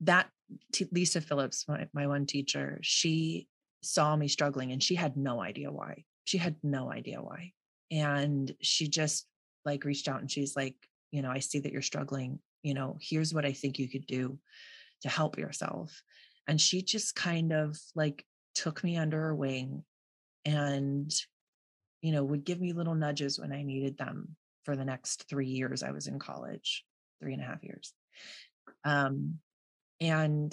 [0.00, 0.28] that
[0.72, 3.46] t- lisa phillips my, my one teacher she
[3.82, 6.04] saw me struggling and she had no idea why.
[6.24, 7.52] She had no idea why
[7.90, 9.26] and she just
[9.64, 10.76] like reached out and she's like
[11.10, 14.06] you know i see that you're struggling you know here's what i think you could
[14.06, 14.38] do
[15.02, 16.02] to help yourself
[16.46, 18.24] And she just kind of like
[18.54, 19.84] took me under her wing
[20.44, 21.12] and,
[22.02, 25.46] you know, would give me little nudges when I needed them for the next three
[25.46, 26.84] years I was in college,
[27.20, 27.92] three and a half years.
[28.84, 29.38] Um,
[30.00, 30.52] and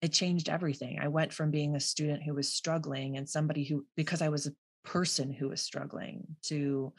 [0.00, 1.00] it changed everything.
[1.00, 4.48] I went from being a student who was struggling and somebody who, because I was
[4.84, 6.92] person who was struggling, to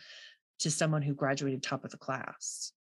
[0.59, 2.73] to someone who graduated top of the class.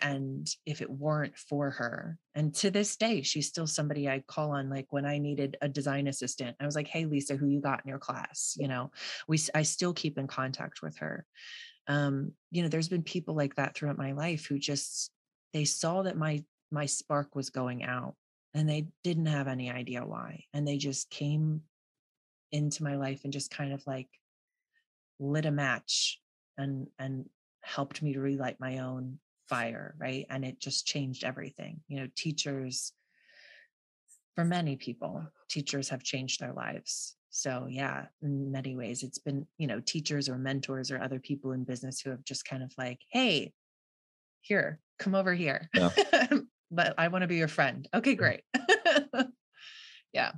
[0.00, 4.50] And if it weren't for her, and to this day, she's still somebody I call
[4.50, 4.68] on.
[4.68, 7.82] Like when I needed a design assistant, I was like, "Hey, Lisa, who you got
[7.84, 8.90] in your class?" You know,
[9.28, 11.24] we I still keep in contact with her.
[11.86, 15.10] Um, you know, there's been people like that throughout my life who just
[15.52, 18.16] they saw that my my spark was going out
[18.52, 21.62] and they didn't have any idea why and they just came
[22.54, 24.08] into my life and just kind of like
[25.18, 26.20] lit a match
[26.56, 27.28] and and
[27.62, 32.06] helped me to relight my own fire right and it just changed everything you know
[32.16, 32.92] teachers
[34.34, 39.46] for many people teachers have changed their lives so yeah in many ways it's been
[39.58, 42.72] you know teachers or mentors or other people in business who have just kind of
[42.78, 43.52] like hey
[44.40, 45.90] here come over here yeah.
[46.74, 47.88] but I want to be your friend.
[47.94, 48.42] Okay, great.
[50.12, 50.32] yeah.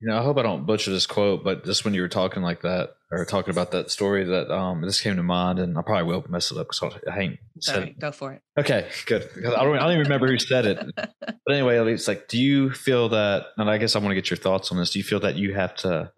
[0.00, 2.42] You know, I hope I don't butcher this quote, but just when you were talking
[2.42, 5.82] like that or talking about that story, that um, this came to mind, and I
[5.82, 7.98] probably will mess it up because I ain't said it.
[7.98, 8.42] Go for it.
[8.58, 9.26] Okay, good.
[9.38, 10.78] I don't, I don't even remember who said it.
[11.46, 13.46] But anyway, it's like, do you feel that?
[13.56, 14.90] And I guess I want to get your thoughts on this.
[14.90, 16.10] Do you feel that you have to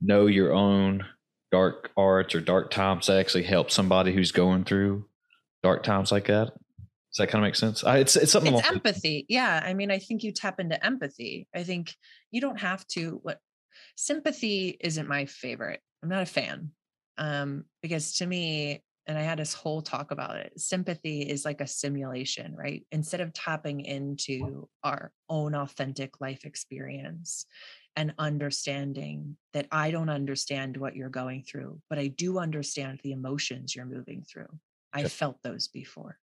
[0.00, 1.06] know your own
[1.52, 5.06] dark arts or dark times to actually help somebody who's going through
[5.62, 6.52] dark times like that?
[7.14, 7.84] Does that kind of make sense?
[7.84, 8.54] I, it's it's something.
[8.54, 9.24] It's empathy.
[9.28, 11.46] Yeah, I mean, I think you tap into empathy.
[11.54, 11.94] I think
[12.32, 13.20] you don't have to.
[13.22, 13.38] What
[13.96, 15.80] sympathy isn't my favorite.
[16.02, 16.70] I'm not a fan
[17.16, 20.52] um, because to me, and I had this whole talk about it.
[20.58, 22.84] Sympathy is like a simulation, right?
[22.90, 27.46] Instead of tapping into our own authentic life experience
[27.96, 33.12] and understanding that I don't understand what you're going through, but I do understand the
[33.12, 34.48] emotions you're moving through.
[34.92, 36.18] I felt those before.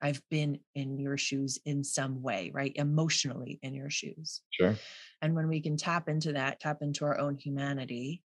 [0.00, 2.72] I've been in your shoes in some way, right?
[2.76, 4.42] Emotionally in your shoes.
[4.50, 4.76] Sure.
[5.20, 8.22] And when we can tap into that, tap into our own humanity,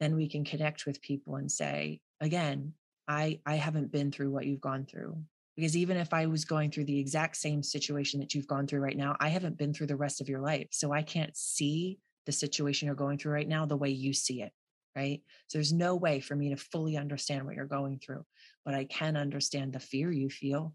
[0.00, 2.74] then we can connect with people and say, again,
[3.08, 5.22] I I haven't been through what you've gone through.
[5.56, 8.80] Because even if I was going through the exact same situation that you've gone through
[8.80, 10.68] right now, I haven't been through the rest of your life.
[10.70, 14.42] So I can't see the situation you're going through right now the way you see
[14.42, 14.52] it
[14.96, 15.22] right?
[15.46, 18.24] So there's no way for me to fully understand what you're going through,
[18.64, 20.72] but I can understand the fear you feel.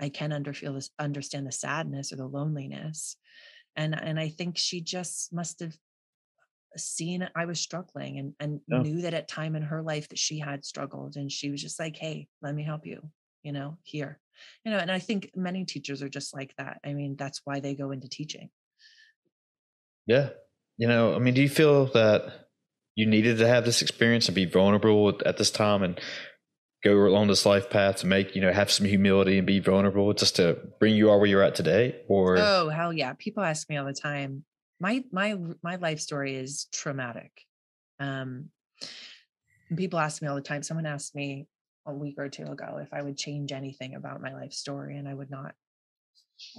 [0.00, 3.16] I can under feel this, understand the sadness or the loneliness.
[3.76, 5.76] And and I think she just must have
[6.76, 8.78] seen I was struggling and, and yeah.
[8.80, 11.16] knew that at time in her life that she had struggled.
[11.16, 13.02] And she was just like, hey, let me help you,
[13.42, 14.18] you know, here.
[14.64, 16.80] You know, and I think many teachers are just like that.
[16.84, 18.48] I mean, that's why they go into teaching.
[20.06, 20.30] Yeah.
[20.78, 22.48] You know, I mean, do you feel that
[22.94, 26.00] you needed to have this experience and be vulnerable at this time and
[26.82, 30.12] go along this life path to make you know have some humility and be vulnerable
[30.12, 33.12] just to bring you all where you're at today or oh hell yeah.
[33.18, 34.44] People ask me all the time.
[34.80, 37.30] My my my life story is traumatic.
[37.98, 38.50] Um
[39.76, 40.62] people ask me all the time.
[40.62, 41.46] Someone asked me
[41.86, 45.08] a week or two ago if i would change anything about my life story and
[45.08, 45.54] i would not.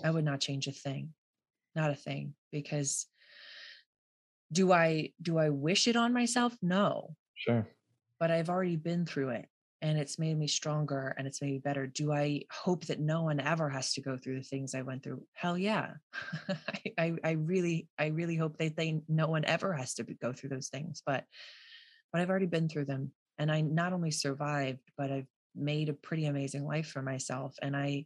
[0.04, 1.14] I would not change a thing.
[1.76, 3.08] Not a thing because
[4.52, 6.56] do i do i wish it on myself?
[6.62, 7.16] No.
[7.36, 7.68] Sure.
[8.20, 9.48] But i've already been through it
[9.82, 11.88] and it's made me stronger and it's made me better.
[11.88, 15.04] Do i hope that no one ever has to go through the things i went
[15.04, 15.24] through?
[15.34, 15.94] Hell yeah.
[16.50, 20.34] I, I, I really i really hope that they no one ever has to go
[20.34, 21.26] through those things but
[22.12, 25.94] but i've already been through them and i not only survived but i've made a
[25.94, 28.06] pretty amazing life for myself and i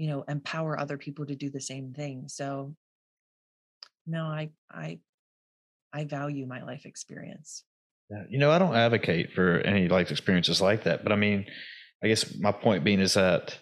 [0.00, 2.74] You know empower other people to do the same thing so
[4.06, 4.98] no i i
[5.92, 7.64] i value my life experience
[8.10, 8.22] yeah.
[8.30, 11.44] you know i don't advocate for any life experiences like that but i mean
[12.02, 13.58] i guess my point being is that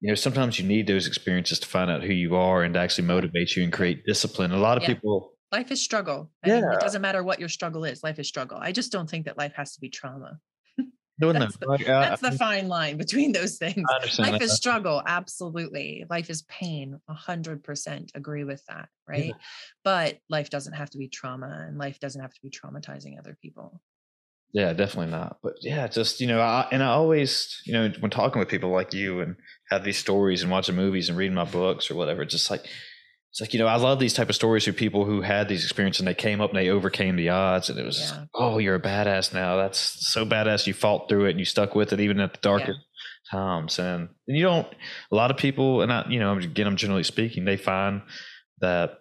[0.00, 2.80] you know sometimes you need those experiences to find out who you are and to
[2.80, 4.88] actually motivate you and create discipline a lot of yeah.
[4.88, 6.60] people life is struggle I yeah.
[6.60, 9.26] Mean, it doesn't matter what your struggle is life is struggle i just don't think
[9.26, 10.40] that life has to be trauma
[11.18, 13.84] no, that's, the, like, uh, that's the fine line between those things.
[14.18, 14.42] Life that.
[14.42, 16.04] is struggle, absolutely.
[16.08, 19.26] Life is pain, a hundred percent agree with that, right?
[19.26, 19.32] Yeah.
[19.84, 23.36] But life doesn't have to be trauma, and life doesn't have to be traumatizing other
[23.40, 23.80] people.
[24.52, 25.38] Yeah, definitely not.
[25.42, 28.70] But yeah, just you know, I, and I always, you know, when talking with people
[28.70, 29.36] like you and
[29.70, 32.66] have these stories and watching movies and reading my books or whatever, just like
[33.32, 35.64] it's like you know i love these type of stories of people who had these
[35.64, 38.26] experiences and they came up and they overcame the odds and it was yeah.
[38.34, 39.56] oh you're a badass now.
[39.56, 42.40] That's so badass you fought through it and you stuck with it even at the
[42.42, 42.78] darkest
[43.32, 43.38] yeah.
[43.38, 43.78] times.
[43.78, 44.66] And, and you don't
[45.10, 48.02] a lot of people and i you know again i'm generally speaking they find
[48.60, 48.98] that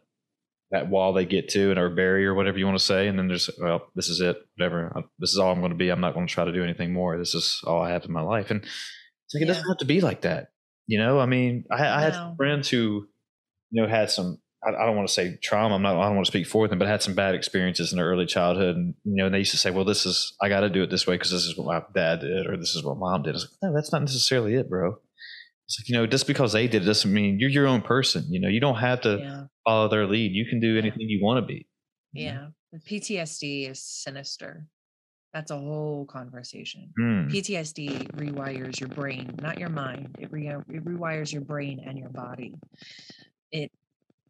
[0.71, 3.27] that wall they get to and or barrier whatever you want to say and then
[3.27, 4.93] there's well this is it whatever.
[5.19, 5.89] This is all i'm going to be.
[5.89, 7.17] I'm not going to try to do anything more.
[7.17, 8.49] This is all i have in my life.
[8.49, 9.47] And it's like yeah.
[9.47, 10.51] it doesn't have to be like that
[10.87, 11.19] you know?
[11.19, 13.07] I mean i, I had friends who
[13.71, 15.75] you know, had some, I, I don't want to say trauma.
[15.75, 17.97] I'm not, I don't want to speak for them, but had some bad experiences in
[17.97, 18.75] their early childhood.
[18.75, 20.83] And, you know, and they used to say, well, this is, I got to do
[20.83, 23.23] it this way because this is what my dad did or this is what mom
[23.23, 23.31] did.
[23.31, 24.97] I was like, no, that's not necessarily it, bro.
[25.67, 28.25] It's like, you know, just because they did it doesn't mean you're your own person.
[28.29, 29.43] You know, you don't have to yeah.
[29.65, 30.33] follow their lead.
[30.33, 31.65] You can do anything you want to be.
[32.13, 32.47] Yeah.
[32.87, 34.67] PTSD is sinister.
[35.33, 36.91] That's a whole conversation.
[36.99, 37.31] Mm.
[37.31, 40.13] PTSD rewires your brain, not your mind.
[40.19, 42.53] It, re- it rewires your brain and your body
[43.51, 43.71] it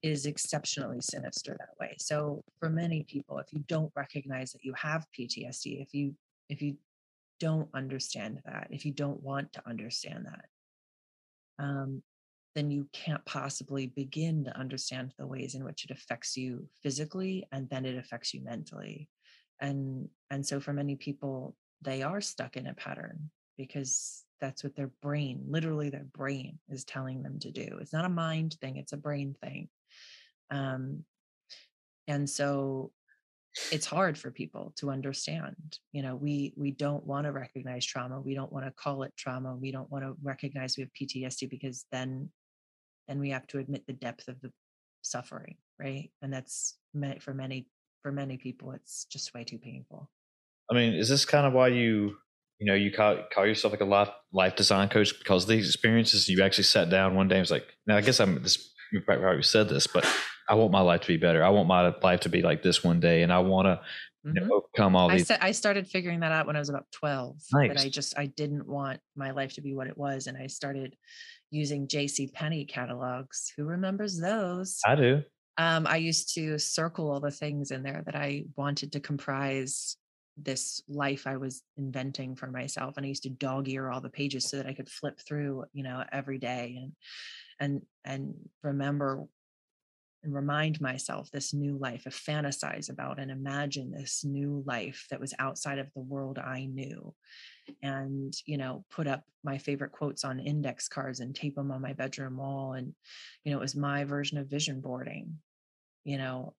[0.01, 1.95] is exceptionally sinister that way.
[1.99, 6.15] So for many people, if you don't recognize that you have PTSD, if you
[6.49, 6.75] if you
[7.39, 12.03] don't understand that, if you don't want to understand that, um,
[12.55, 17.47] then you can't possibly begin to understand the ways in which it affects you physically
[17.51, 19.07] and then it affects you mentally.
[19.59, 23.29] And and so for many people, they are stuck in a pattern
[23.61, 27.77] because that's what their brain, literally their brain, is telling them to do.
[27.79, 29.69] It's not a mind thing, it's a brain thing.
[30.49, 31.03] Um,
[32.07, 32.91] and so
[33.71, 38.19] it's hard for people to understand you know we we don't want to recognize trauma
[38.19, 41.49] we don't want to call it trauma we don't want to recognize we have ptsd
[41.49, 42.29] because then
[43.09, 44.49] then we have to admit the depth of the
[45.01, 47.67] suffering right and that's meant for many
[48.01, 50.09] for many people it's just way too painful
[50.71, 52.15] i mean is this kind of why you
[52.61, 56.29] you know, you call, call yourself like a life life design coach because these experiences
[56.29, 59.01] you actually sat down one day and was like, now I guess I'm this you
[59.01, 60.05] probably said this, but
[60.47, 61.43] I want my life to be better.
[61.43, 63.81] I want my life to be like this one day, and I want to
[64.23, 64.51] you know, mm-hmm.
[64.51, 65.31] overcome all these.
[65.31, 67.37] I, I, started figuring that out when I was about twelve.
[67.51, 67.69] Nice.
[67.69, 70.45] But I just I didn't want my life to be what it was, and I
[70.47, 70.95] started
[71.49, 72.27] using J.C.
[72.27, 73.51] Penney catalogs.
[73.57, 74.79] Who remembers those?
[74.85, 75.23] I do.
[75.57, 79.97] Um, I used to circle all the things in there that I wanted to comprise
[80.37, 82.97] this life I was inventing for myself.
[82.97, 85.65] And I used to dog ear all the pages so that I could flip through,
[85.73, 86.91] you know, every day and
[87.59, 89.25] and and remember
[90.23, 95.19] and remind myself this new life, a fantasize about and imagine this new life that
[95.19, 97.13] was outside of the world I knew.
[97.81, 101.81] And, you know, put up my favorite quotes on index cards and tape them on
[101.81, 102.73] my bedroom wall.
[102.73, 102.93] And,
[103.43, 105.39] you know, it was my version of vision boarding,
[106.03, 106.53] you know,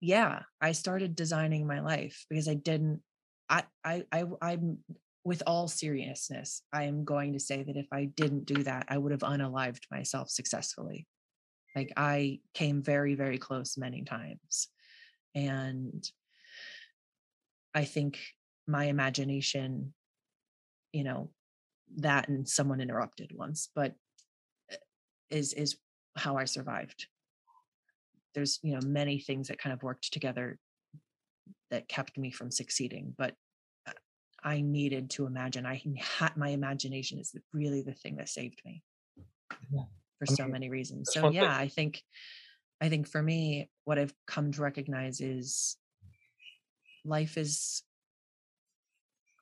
[0.00, 3.00] yeah, I started designing my life because I didn't
[3.48, 4.78] I I I I'm
[5.24, 8.96] with all seriousness, I am going to say that if I didn't do that, I
[8.96, 11.06] would have unalived myself successfully.
[11.76, 14.68] Like I came very, very close many times.
[15.34, 16.02] And
[17.74, 18.18] I think
[18.66, 19.92] my imagination,
[20.92, 21.28] you know,
[21.98, 23.94] that and someone interrupted once, but
[24.70, 24.76] eh,
[25.30, 25.76] is is
[26.16, 27.06] how I survived
[28.38, 30.58] there's you know many things that kind of worked together
[31.70, 33.34] that kept me from succeeding but
[33.88, 33.92] uh,
[34.44, 35.82] i needed to imagine i
[36.18, 38.80] had my imagination is really the thing that saved me
[39.72, 39.82] yeah.
[40.20, 42.00] for so many reasons so yeah i think
[42.80, 45.76] i think for me what i've come to recognize is
[47.04, 47.82] life is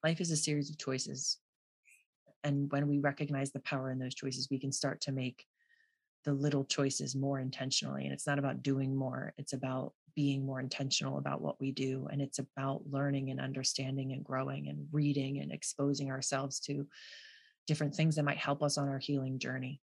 [0.02, 1.36] life is a series of choices
[2.44, 5.44] and when we recognize the power in those choices we can start to make
[6.26, 8.04] the little choices more intentionally.
[8.04, 12.08] And it's not about doing more, it's about being more intentional about what we do.
[12.10, 16.86] And it's about learning and understanding and growing and reading and exposing ourselves to
[17.66, 19.80] different things that might help us on our healing journey.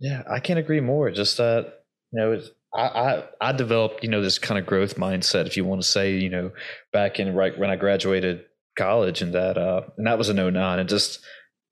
[0.00, 1.10] Yeah, I can't agree more.
[1.10, 2.40] Just that, you know,
[2.74, 5.88] I, I, I developed, you know, this kind of growth mindset, if you want to
[5.88, 6.50] say, you know,
[6.92, 8.44] back in right when I graduated
[8.76, 11.20] college and that, uh, and that was in 09 and just,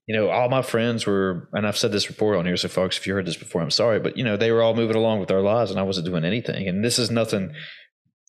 [0.07, 2.99] you know, all my friends were, and I've said this before on here, so folks,
[2.99, 5.21] if you heard this before, I'm sorry, but you know, they were all moving along
[5.21, 6.67] with their lives, and I wasn't doing anything.
[6.69, 7.55] And this is nothing,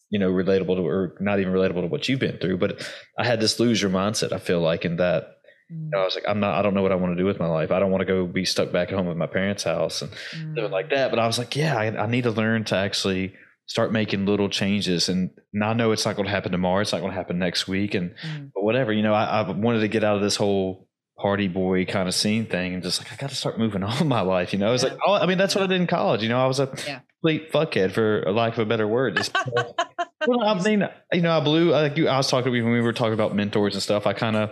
[0.10, 2.58] you know, relatable to, or not even relatable to what you've been through.
[2.58, 4.32] But I had this loser mindset.
[4.32, 5.30] I feel like in that.
[5.70, 7.26] You know, I was like, I'm not, I don't know what I want to do
[7.26, 7.72] with my life.
[7.72, 10.12] I don't want to go be stuck back at home with my parents' house and
[10.36, 10.56] Mm.
[10.56, 11.10] doing like that.
[11.10, 13.34] But I was like, yeah, I, I need to learn to actually
[13.66, 15.10] start making little changes.
[15.10, 16.82] And now I know it's not going to happen tomorrow.
[16.82, 17.96] It's not going to happen next week.
[17.96, 18.52] And Mm.
[18.54, 20.88] but whatever, you know, I, I wanted to get out of this whole
[21.18, 24.08] party boy kind of scene thing and just like, I got to start moving on
[24.08, 24.52] my life.
[24.54, 24.90] You know, it's Yeah.
[24.92, 26.24] like, oh, I mean, that's what I did in college.
[26.24, 27.00] You know, I was a Yeah.
[27.22, 29.18] complete fuckhead for lack of a better word.
[29.18, 29.36] Just,
[30.28, 32.74] well, I mean, you know, I blew, like you, I was talking to you when
[32.74, 34.08] we were talking about mentors and stuff.
[34.08, 34.50] I kind of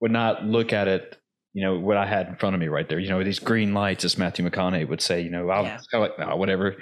[0.00, 1.16] would not look at it,
[1.54, 2.98] you know, what I had in front of me right there.
[2.98, 5.76] You know, these green lights, as Matthew McConaughey would say, you know, I was Yeah.
[5.90, 6.76] kind of like, nah, whatever.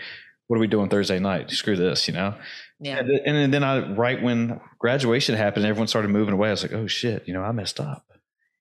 [0.49, 1.51] What are we doing Thursday night?
[1.51, 2.35] Screw this, you know?
[2.79, 2.99] Yeah.
[3.01, 6.49] And, and then I, right when graduation happened, everyone started moving away.
[6.49, 8.05] I was like, oh shit, you know, I messed up,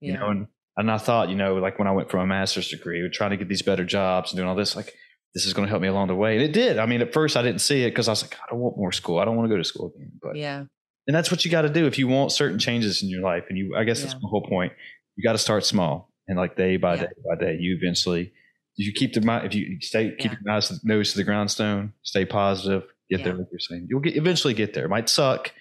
[0.01, 0.19] you Yeah.
[0.19, 3.07] know, and, and I thought, you know, like when I went for my master's degree,
[3.11, 4.93] trying to get these better jobs and doing all this, like,
[5.33, 6.35] this is going to help me along the way.
[6.35, 6.77] And it did.
[6.79, 8.77] I mean, at first I didn't see it because I was like, I don't want
[8.77, 9.19] more school.
[9.19, 10.11] I don't want to go to school again.
[10.21, 10.63] But, yeah.
[11.07, 13.43] and that's what you got to do if you want certain changes in your life.
[13.49, 14.19] And you, I guess that's Yeah.
[14.21, 14.71] the whole point.
[15.17, 17.01] You got to start small and like day by Yeah.
[17.01, 18.31] day by day, you eventually,
[18.77, 20.37] if you keep the mind, if you stay, keep Yeah.
[20.43, 24.15] your nose, nose to the grindstone, stay positive, get there, like you're saying, you'll get
[24.15, 24.85] eventually get there.
[24.85, 25.51] It might suck,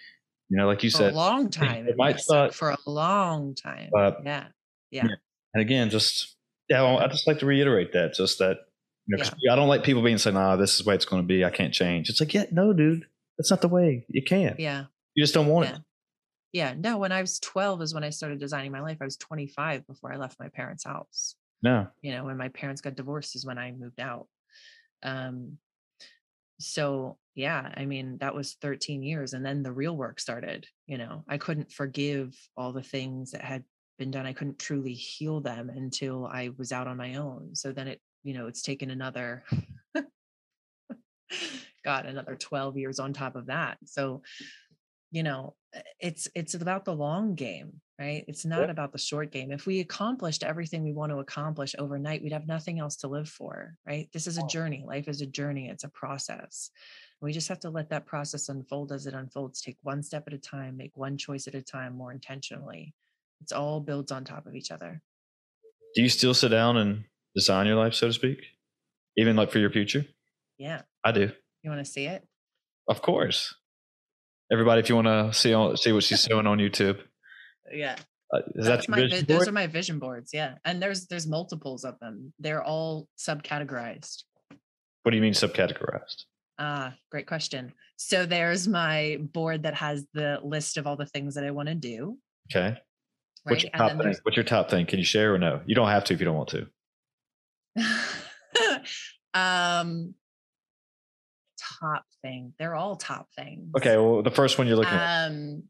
[0.55, 1.13] you know, like you For said.
[1.13, 1.89] a long time.
[1.89, 3.89] it might suck for a long time.
[3.93, 4.47] But- yeah.
[4.93, 5.07] Yeah.
[5.55, 6.37] And again, just
[6.69, 8.59] yeah, well, I just like to reiterate that, just that
[9.07, 11.05] you know, 'cause I don't like people being saying, "Nah, this is the way it's
[11.05, 11.45] going to be.
[11.45, 13.05] I can't change." It's like, yeah, no, dude,
[13.37, 14.07] that's not the way.
[14.09, 14.59] You can't.
[14.61, 14.85] Yeah.
[15.15, 15.75] You just don't want Yeah.
[15.77, 15.83] it.
[16.53, 16.75] Yeah.
[16.79, 18.99] No, when I was 12 is when I started designing my life.
[19.01, 21.35] I was 25 before I left my parents' house.
[21.63, 24.29] No, You know, when my parents got divorced is when I moved out.
[25.03, 25.59] Um,
[26.61, 29.33] so yeah, I mean, that was 13 years.
[29.33, 30.67] And then the real work started.
[30.87, 33.65] You know, I couldn't forgive all the things that had
[33.99, 34.27] been done.
[34.27, 37.55] I couldn't truly heal them until I was out on my own.
[37.55, 39.45] So then it, you know, it's taken another
[41.85, 43.79] God, another 12 years on top of that.
[43.85, 44.23] So,
[45.11, 48.25] you know, uh, it's it's about the long game, right?
[48.27, 49.53] It's not about the short game.
[49.53, 53.29] If we accomplished everything we want to accomplish overnight, we'd have nothing else to live
[53.29, 54.09] for, right?
[54.13, 54.83] This is a journey.
[54.87, 55.69] Life is a journey.
[55.69, 56.71] It's a process.
[57.25, 59.63] We just have to let that process unfold as it unfolds.
[59.63, 62.93] Take one step at a time, make one choice at a time more intentionally.
[63.41, 65.01] It's all builds on top of each other.
[65.95, 67.05] do you still sit down and
[67.35, 68.41] design your life, so to speak,
[69.17, 70.05] even like for your future?
[70.59, 70.83] Yeah.
[71.03, 71.31] I do,
[71.63, 72.27] You want to see it?
[72.89, 73.55] of course.
[74.53, 76.99] Everybody, if you want to see on, see what she's doing on YouTube,
[77.73, 77.97] Yeah.
[78.35, 81.27] uh, is that That's my vi- those are my vision boards yeah and there's there's
[81.27, 84.25] multiples of them they're all subcategorized
[85.03, 86.25] What do you mean subcategorized?
[86.59, 91.35] Ah great question so there's my board that has the list of all the things
[91.35, 92.17] that i want to do
[92.51, 92.69] Okay.
[92.69, 92.81] right
[93.45, 94.15] What's your and top thing?
[94.23, 94.87] What's your top thing?
[94.87, 95.61] Can you share or no?
[95.67, 96.67] You don't have to if you don't want to.
[99.35, 100.15] um
[101.59, 103.97] top thing they're all top things Okay.
[103.97, 105.27] Well, the first one you're looking at.
[105.31, 105.63] um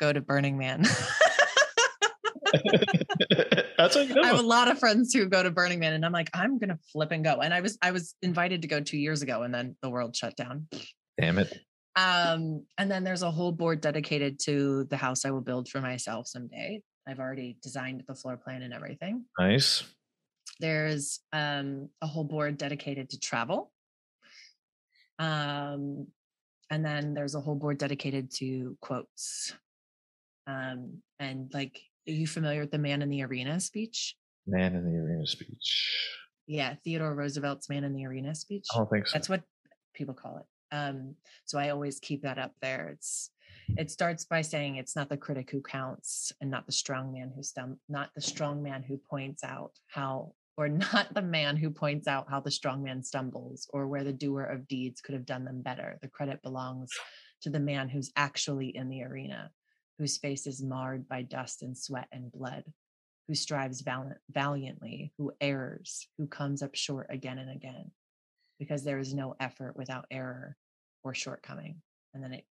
[0.00, 0.84] go to burning man
[3.78, 6.04] That's a good I have a lot of friends who go to Burning Man, and
[6.04, 7.40] I'm like, I'm gonna flip and go.
[7.40, 10.16] And I was I was invited to go two years ago, and then the world
[10.16, 10.66] shut down.
[11.20, 11.58] Damn it.
[11.96, 15.80] Um, and then there's a whole board dedicated to the house I will build for
[15.80, 16.80] myself someday.
[17.08, 19.24] I've already designed the floor plan and everything.
[19.38, 19.82] Nice.
[20.60, 23.72] There's um, a whole board dedicated to travel.
[25.18, 26.06] Um,
[26.70, 29.54] and then there's a whole board dedicated to quotes.
[30.46, 34.16] Um, and like, are you familiar with the man in the arena speech?
[34.46, 36.08] Man in the arena speech.
[36.46, 38.64] Yeah, Theodore Roosevelt's man in the arena speech.
[38.74, 39.12] I don't think so.
[39.14, 39.42] That's what
[39.94, 40.74] people call it.
[40.74, 42.90] Um, so I always keep that up there.
[42.94, 43.30] It's
[43.76, 47.30] it starts by saying it's not the critic who counts and not the strong man
[47.34, 51.70] who stum not the strong man who points out how or not the man who
[51.70, 55.26] points out how the strong man stumbles or where the doer of deeds could have
[55.26, 55.98] done them better.
[56.00, 56.90] The credit belongs
[57.42, 59.50] to the man who's actually in the arena,
[59.98, 62.64] whose face is marred by dust and sweat and blood,
[63.26, 67.90] who strives valiant, valiantly, who errs, who comes up short again and again
[68.58, 70.56] because there is no effort without error
[71.04, 71.80] or shortcoming.
[72.14, 72.44] And then it,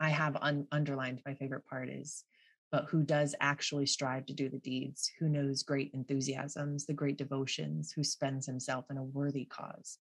[0.00, 2.24] I have un, underlined my favorite part is,
[2.72, 7.16] but who does actually strive to do the deeds, who knows great enthusiasms, the great
[7.16, 9.98] devotions, who spends himself in a worthy cause,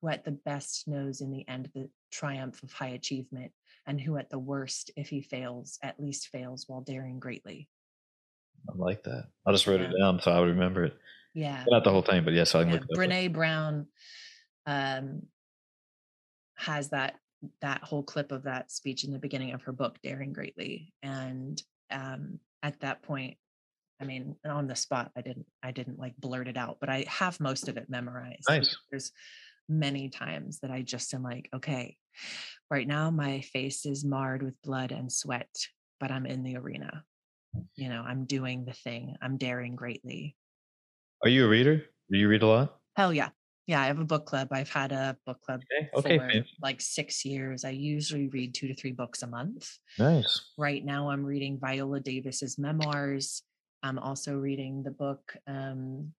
[0.00, 3.52] who at the best knows in the end the triumph of high achievement,
[3.86, 7.68] and who at the worst, if he fails, at least fails while daring greatly.
[8.68, 9.26] I like that.
[9.46, 10.96] I just wrote it down so I would remember it.
[11.34, 11.64] Yeah.
[11.68, 12.80] Not the whole thing, but yes, I can yeah.
[12.88, 12.98] look.
[12.98, 13.86] Brene Brown
[14.66, 15.22] um,
[16.56, 17.14] has that
[17.62, 21.62] that whole clip of that speech in the beginning of her book, Daring Greatly, and
[21.90, 23.38] um, at that point,
[23.98, 27.06] I mean, on the spot, I didn't, I didn't like blurt it out, but I
[27.08, 28.44] have most of it memorized.
[28.48, 28.76] Nice.
[28.90, 29.12] There's
[29.70, 31.96] many times that I just am like, okay,
[32.70, 35.54] right now my face is marred with blood and sweat,
[36.00, 37.04] but I'm in the arena.
[37.76, 39.16] You know, I'm doing the thing.
[39.22, 40.36] I'm daring greatly.
[41.22, 41.86] Are you a reader?
[42.10, 42.80] Do you read a lot?
[42.96, 43.30] Hell yeah.
[43.66, 44.48] Yeah, I have a book club.
[44.50, 45.90] I've had a book club Okay.
[45.94, 46.18] Okay.
[46.18, 47.64] for fan- like six years.
[47.64, 49.78] I usually read two to three books a month.
[49.98, 50.40] Nice.
[50.58, 53.42] Right now, I'm reading Viola Davis's memoirs.
[53.82, 56.14] I'm also reading the book um,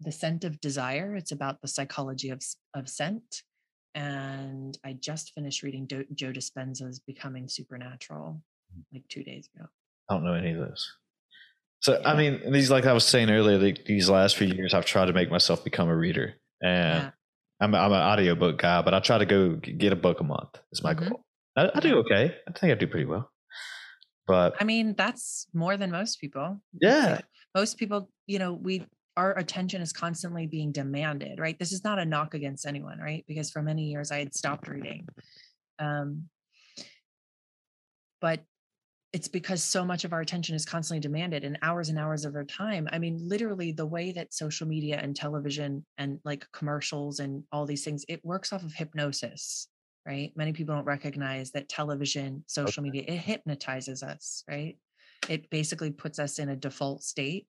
[0.00, 2.42] "The Scent of Desire." It's about the psychology of
[2.74, 3.42] of scent.
[3.94, 8.42] And I just finished reading Do- Joe Dispenza's "Becoming Supernatural"
[8.92, 9.66] like two days ago.
[10.08, 10.96] I don't know any of those.
[11.80, 14.84] So I mean, these like I was saying earlier, the, these last few years, I've
[14.86, 17.10] tried to make myself become a reader, and Yeah.
[17.60, 20.60] I'm I'm an audiobook guy, but I try to go get a book a month.
[20.72, 21.08] Is my Mhm.
[21.08, 21.24] goal.
[21.56, 22.36] I, I do okay.
[22.48, 23.30] I think I do pretty well.
[24.26, 26.60] But I mean, that's more than most people.
[26.80, 27.20] yeah,
[27.56, 28.86] most people you know we
[29.16, 31.58] our attention is constantly being demanded right?
[31.58, 33.24] This is not a knock against anyone right?
[33.26, 35.06] Because for many years i had stopped reading.
[35.78, 36.28] Um
[38.20, 38.40] but
[39.12, 42.36] it's because so much of our attention is constantly demanded and hours and hours of
[42.36, 42.88] our time.
[42.92, 47.66] I mean literally the way that social media and television and like commercials and all
[47.66, 49.68] these things it works off of hypnosis
[50.06, 50.32] right?
[50.34, 54.78] Many people don't recognize that television social media it hypnotizes us right?
[55.28, 57.46] It basically puts us in a default state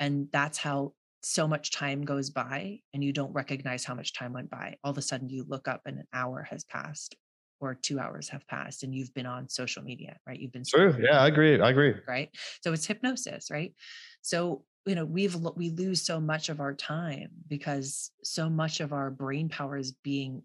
[0.00, 4.32] and that's how so much time goes by and you don't recognize how much time
[4.32, 7.16] went by all of a sudden you look up and an hour has passed
[7.60, 10.94] or two hours have passed and you've been on social media right you've been true.
[10.94, 11.60] scrolling Yeah, I agree.
[11.60, 11.94] I agree.
[12.08, 12.30] right
[12.62, 13.74] so it's hypnosis right
[14.22, 18.92] so you know we've we lose so much of our time because so much of
[18.92, 20.42] our brain power is being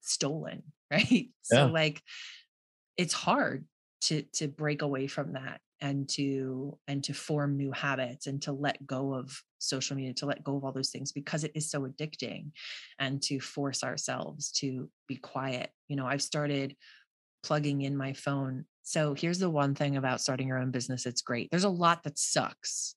[0.00, 1.66] stolen right Yeah.
[1.66, 2.02] so like
[2.96, 3.66] it's hard
[4.02, 8.52] to to break away from that and to and to form new habits and to
[8.52, 11.70] let go of social media to let go of all those things because it is
[11.70, 12.50] so addicting
[12.98, 15.70] and to force ourselves to be quiet.
[15.88, 16.76] You know i've started
[17.46, 18.64] plugging in my phone.
[18.82, 21.48] So here's the one thing about starting your own business it's great.
[21.50, 22.96] There's a lot that sucks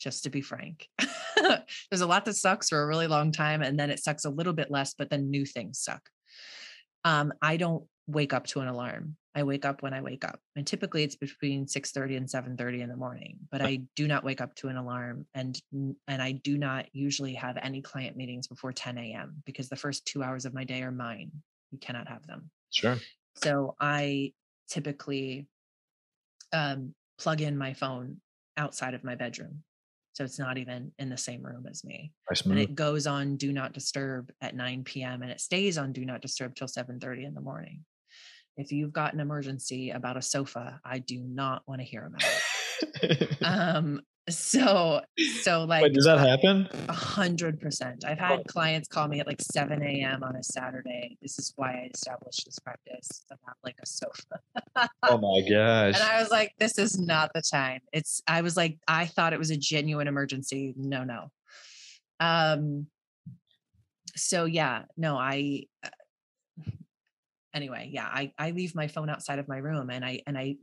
[0.00, 0.88] just to be frank.
[1.36, 4.30] There's a lot that sucks for a really long time and then it sucks a
[4.30, 6.02] little bit less but then new things suck
[7.04, 9.16] um, I don't wake up to an alarm.
[9.34, 10.40] I wake up when I wake up.
[10.56, 14.40] And typically it's between 6:30 and 7:30 in the morning, but I do not wake
[14.40, 18.72] up to an alarm and and I do not usually have any client meetings before
[18.72, 19.42] 10 a.m.
[19.46, 21.30] because the first 2 hours of my day are mine.
[21.70, 22.50] You cannot have them.
[22.70, 22.96] Sure.
[23.34, 24.32] So I
[24.68, 25.46] typically
[26.52, 28.20] um, plug in my phone
[28.56, 29.62] outside of my bedroom.
[30.18, 32.10] So it's not even in the same room as me
[32.50, 35.22] and it goes on do not disturb at 9 p.m.
[35.22, 37.84] and it stays on do not disturb till 7:30 in the morning.
[38.56, 42.24] If you've got an emergency about a sofa, I do not want to hear about
[42.24, 43.38] it.
[43.42, 45.00] Um, so
[45.42, 46.68] so like Wait, does that happen?
[46.88, 48.04] a hundred percent.
[48.04, 50.22] I've had clients call me at like 7 a.m.
[50.22, 51.16] on a Saturday.
[51.22, 54.40] This is why I established this practice I about like a sofa.
[55.02, 55.94] Oh my gosh.
[55.98, 57.80] And I was like, this is not the time.
[57.92, 60.74] It's I was like, I thought it was a genuine emergency.
[60.76, 61.30] No, no.
[62.20, 62.86] Um
[64.16, 65.64] so yeah, no, I
[67.54, 70.56] anyway, yeah, I I leave my phone outside of my room and I and I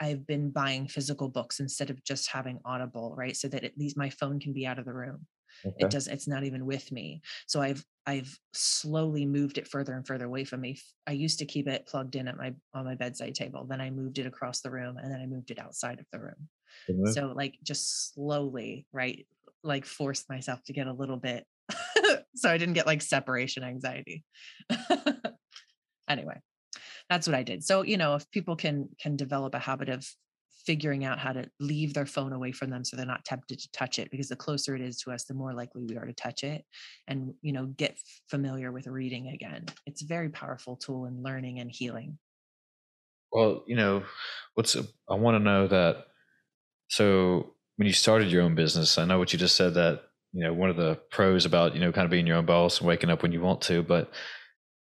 [0.00, 3.36] I've been buying physical books instead of just having Audible, right?
[3.36, 5.26] So that at least my phone can be out of the room
[5.66, 5.84] Okay.
[5.84, 10.06] it does it's not even with me so i've i've slowly moved it further and
[10.06, 12.94] further away from me I used to keep it plugged in at my on my
[12.94, 16.00] bedside table then i moved it across the room and then i moved it outside
[16.00, 16.48] of the room
[16.88, 17.12] move.
[17.12, 19.26] so like just slowly right
[19.62, 21.44] like forced myself to get a little bit
[22.34, 24.24] so i didn't get like separation anxiety
[26.10, 26.38] anyway
[27.08, 30.06] that's what i did so you know if people can can develop a habit of
[30.66, 33.68] figuring out how to leave their phone away from them so they're not tempted to
[33.72, 36.12] touch it because the closer it is to us the more likely we are to
[36.12, 36.64] touch it
[37.08, 37.98] and you know get
[38.28, 42.18] familiar with reading again it's a very powerful tool in learning and healing
[43.32, 44.04] Well, you know,
[44.54, 46.06] what's I want to know that.
[46.88, 50.02] So when you started your own business, I know what you just said that
[50.32, 52.78] you know one of the pros about you know kind of being your own boss
[52.78, 54.12] and waking up when you want to, but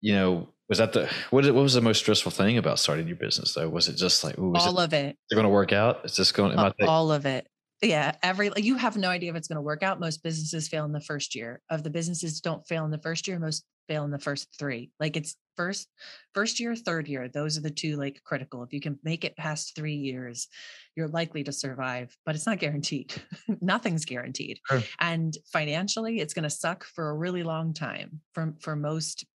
[0.00, 3.16] you know was that the what what was the most stressful thing about starting your
[3.16, 3.68] business though?
[3.68, 6.00] Was it just like, ooh, all it, of it going to work out?
[6.04, 6.52] Is this going?
[6.52, 7.46] Am uh, I A- take- all of it
[7.82, 10.68] yeah every like, you have no idea if it's going to work out most businesses
[10.68, 13.64] fail in the first year of the businesses don't fail in the first year most
[13.88, 15.88] fail in the first three like it's first
[16.32, 19.36] first year third year those are the two like critical if you can make it
[19.36, 20.46] past three years
[20.94, 23.12] you're likely to survive but it's not guaranteed
[23.60, 24.80] nothing's guaranteed Sure.
[25.00, 29.26] and financially it's going to suck for a really long time for for most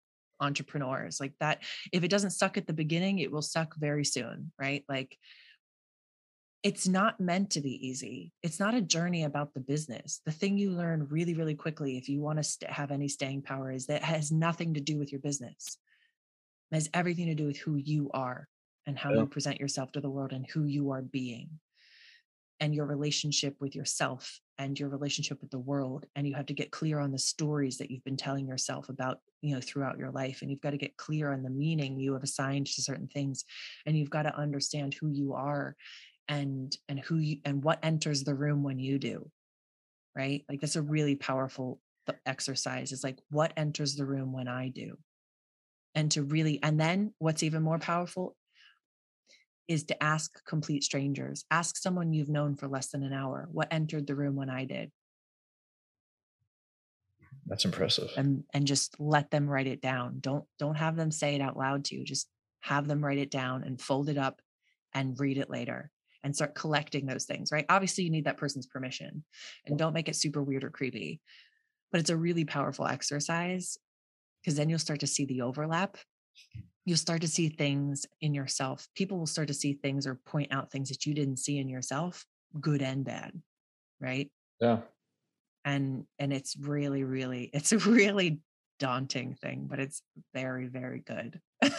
[0.40, 1.62] entrepreneurs like that
[1.92, 5.18] if it doesn't suck at the beginning it will suck very soon right like
[6.62, 8.32] it's not meant to be easy.
[8.42, 10.20] It's not a journey about the business.
[10.26, 13.42] The thing you learn really, really quickly, if you want to st- have any staying
[13.42, 15.78] power, is that it has nothing to do with your business.
[16.72, 18.48] It has everything to do with who you are
[18.84, 19.20] and how Yeah.
[19.20, 21.60] you present yourself to the world and who you are being
[22.60, 26.54] and your relationship with yourself and your relationship with the world and you have to
[26.54, 30.10] get clear on the stories that you've been telling yourself about you know throughout your
[30.10, 33.08] life and you've got to get clear on the meaning you have assigned to certain
[33.08, 33.44] things
[33.84, 35.76] and you've got to understand who you are
[36.28, 39.30] and and who you and what enters the room when you do
[40.16, 40.44] right?
[40.48, 41.80] Like that's a really powerful
[42.24, 44.96] exercise it's like what enters the room when i do?
[45.94, 48.36] And to really and then what's even more powerful
[49.68, 53.68] is to ask complete strangers ask someone you've known for less than an hour what
[53.70, 54.90] entered the room when i did.
[57.46, 58.10] That's impressive.
[58.16, 60.18] and and just let them write it down.
[60.20, 62.28] Don't don't have them say it out loud to you just
[62.60, 64.40] have them write it down and fold it up
[64.94, 65.90] and read it later
[66.24, 67.66] and start collecting those things right?
[67.68, 69.24] Obviously you need that person's permission
[69.66, 71.20] and don't make it super weird or creepy
[71.92, 73.78] but it's a really powerful exercise
[74.42, 75.96] because then you'll start to see the overlap
[76.86, 80.50] you'll start to see things in yourself people will start to see things or point
[80.52, 82.24] out things that you didn't see in yourself
[82.60, 83.32] good and bad
[84.00, 84.30] right
[84.60, 84.78] Yeah.
[85.64, 88.40] and and it's really really it's a really
[88.78, 90.00] daunting thing but it's
[90.34, 91.40] very very good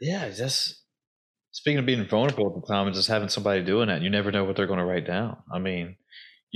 [0.00, 0.28] Yeah.
[0.28, 0.82] Just
[1.52, 4.30] speaking of being vulnerable at the time and just having somebody doing that, you never
[4.30, 5.38] know what they're going to write down.
[5.50, 5.96] I mean,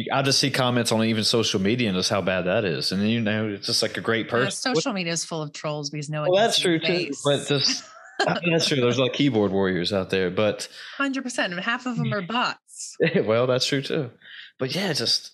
[0.00, 2.92] you, I just see comments on even social media and just how bad that is.
[2.92, 4.50] And then, you know, it's just like a great person.
[4.50, 7.10] social media is full of trolls because no one Well, that's true too.
[7.24, 7.84] But just
[8.18, 8.80] that's true.
[8.80, 13.46] There's like keyboard warriors out there, but 100% and half of them are bots well,
[13.46, 14.10] that's true too.
[14.58, 15.32] But yeah, just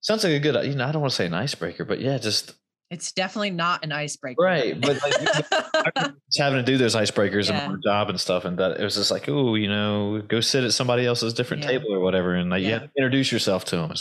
[0.00, 0.66] sounds like a good.
[0.66, 2.54] You know, I don't want to say an icebreaker, but yeah, just
[2.90, 4.80] it's definitely not an icebreaker right.
[4.80, 5.14] But like,
[5.96, 7.64] just having to do those icebreakers Yeah.
[7.66, 10.40] in my job and stuff, and that it was just like, oh, you know, go
[10.40, 11.70] sit at somebody else's different Yeah.
[11.70, 12.68] table or whatever, and like, Yeah.
[12.82, 13.92] yeah, introduce yourself to them.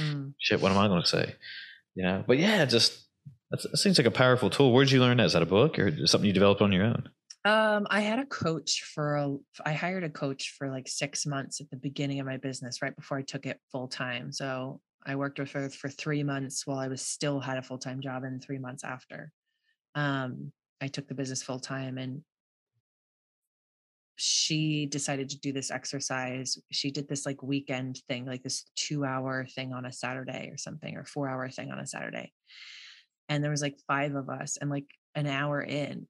[0.00, 0.34] Mm.
[0.38, 1.34] Shit, what am I going to say?
[1.94, 3.06] You know, but yeah, just
[3.50, 4.72] that seems like a powerful tool.
[4.72, 5.26] Where'd you learn that?
[5.26, 7.08] Is that a book or something you developed on your own?
[7.44, 9.36] Um, I had a coach for a,
[9.66, 12.94] I hired a coach for like six months at the beginning of my business, right
[12.94, 14.32] before I took it full time.
[14.32, 17.78] So I worked with her for three months while I was still had a full
[17.78, 19.32] time job, and three months after,
[19.94, 22.22] um, I took the business full time, and
[24.16, 26.58] she decided to do this exercise.
[26.70, 30.56] She did this like weekend thing, like this two hour thing on a Saturday or
[30.56, 32.32] something, or four hour thing on a Saturday.
[33.28, 36.06] And there was like five of us, and like an hour in,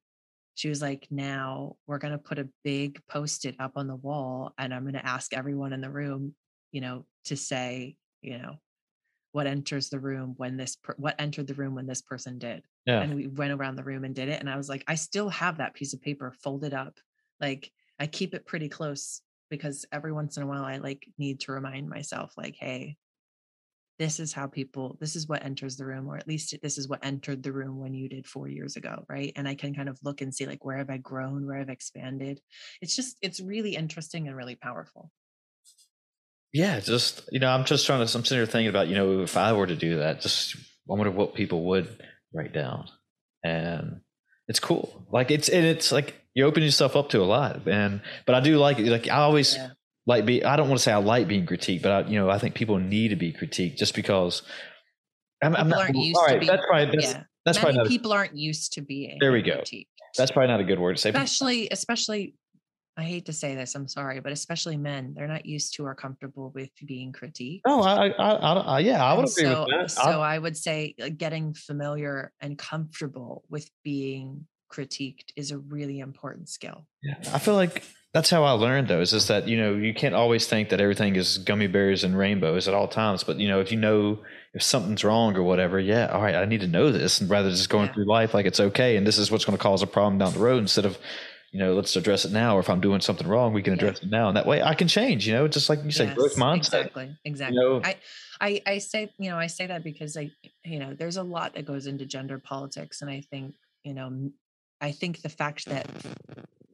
[0.54, 3.96] she was like, Now we're going to put a big post it up on the
[3.96, 6.34] wall, and I'm going to ask everyone in the room,
[6.72, 8.56] you know, to say, you know,
[9.32, 12.62] what enters the room when this, per- what entered the room when this person did.
[12.86, 13.00] Yeah.
[13.00, 14.40] And we went around the room and did it.
[14.40, 16.98] And I was like, I still have that piece of paper folded up.
[17.40, 21.40] Like I keep it pretty close because every once in a while I like need
[21.40, 22.96] to remind myself, like, hey,
[23.98, 26.88] this is how people, this is what enters the room, or at least this is
[26.88, 29.04] what entered the room when you did four years ago.
[29.08, 29.32] Right.
[29.36, 31.46] And I can kind of look and see, like, where have I grown?
[31.46, 32.40] Where I've I expanded?
[32.80, 35.10] It's just, it's really interesting and really powerful.
[36.52, 38.18] Yeah, just you know, I'm just trying to.
[38.18, 40.58] I'm sitting here thinking about you know, if I were to do that, just I
[40.94, 41.88] wonder what people would
[42.34, 42.88] write down,
[43.42, 44.00] and
[44.48, 45.06] it's cool.
[45.10, 48.40] Like it's and it's like you open yourself up to a lot, and but I
[48.40, 48.86] do like it.
[48.86, 49.70] Like I always Yeah.
[50.06, 50.44] like be.
[50.44, 52.54] I don't want to say I like being critiqued, but I, you know, I think
[52.54, 54.42] people need to be critiqued just because.
[55.42, 55.80] I'm, I'm People not.
[55.86, 57.22] aren't used all to right, being- that's probably that's, yeah.
[57.44, 57.86] that's Many probably not.
[57.86, 59.56] A, people aren't used to being There we go.
[59.56, 59.86] critiqued.
[60.16, 61.08] that's probably not a good word to say.
[61.08, 62.34] especially especially
[62.96, 65.94] i hate to say this i'm sorry but especially men they're not used to or
[65.94, 69.60] comfortable with being critiqued Oh, I, I, I, I yeah, I would And agree so,
[69.60, 69.90] with that.
[69.90, 76.00] so I- I would say getting familiar and comfortable with being critiqued is a really
[76.00, 76.86] important skill.
[77.02, 77.82] Yeah, I feel like
[78.14, 81.16] that's how I learned though, is that, you know, you can't always think that everything
[81.16, 83.22] is gummy bears and rainbows at all times.
[83.24, 84.18] But, you know, if you know
[84.54, 87.48] if something's wrong or whatever, yeah, all right, I need to know this and rather
[87.48, 87.94] than just going Yeah.
[87.94, 88.96] through life like it's okay.
[88.96, 90.98] And this is what's going to cause a problem down the road instead of,
[91.52, 92.56] you know, let's address it now.
[92.56, 93.76] Or if I'm doing something wrong, we can Yeah.
[93.84, 94.28] address it now.
[94.28, 96.86] And that way I can change, you know, just like you said, growth mindset.
[96.86, 97.16] Exactly.
[97.24, 97.56] Exactly.
[97.56, 97.96] You know- I,
[98.40, 100.30] I, I say, you know, I say that because I,
[100.64, 103.02] you know, there's a lot that goes into gender politics.
[103.02, 104.30] And I think, you know,
[104.80, 105.86] I think the fact that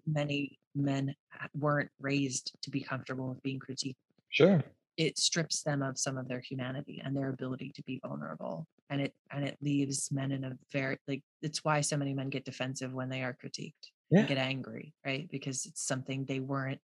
[0.06, 1.14] many men
[1.54, 3.96] weren't raised to be comfortable with being critiqued
[4.30, 4.62] Sure.
[4.96, 9.00] it strips them of some of their humanity and their ability to be vulnerable and
[9.00, 12.44] it and it leaves men in a very like it's why so many men get
[12.44, 14.20] defensive when they are critiqued Yeah.
[14.20, 16.80] and get angry right because it's something they weren't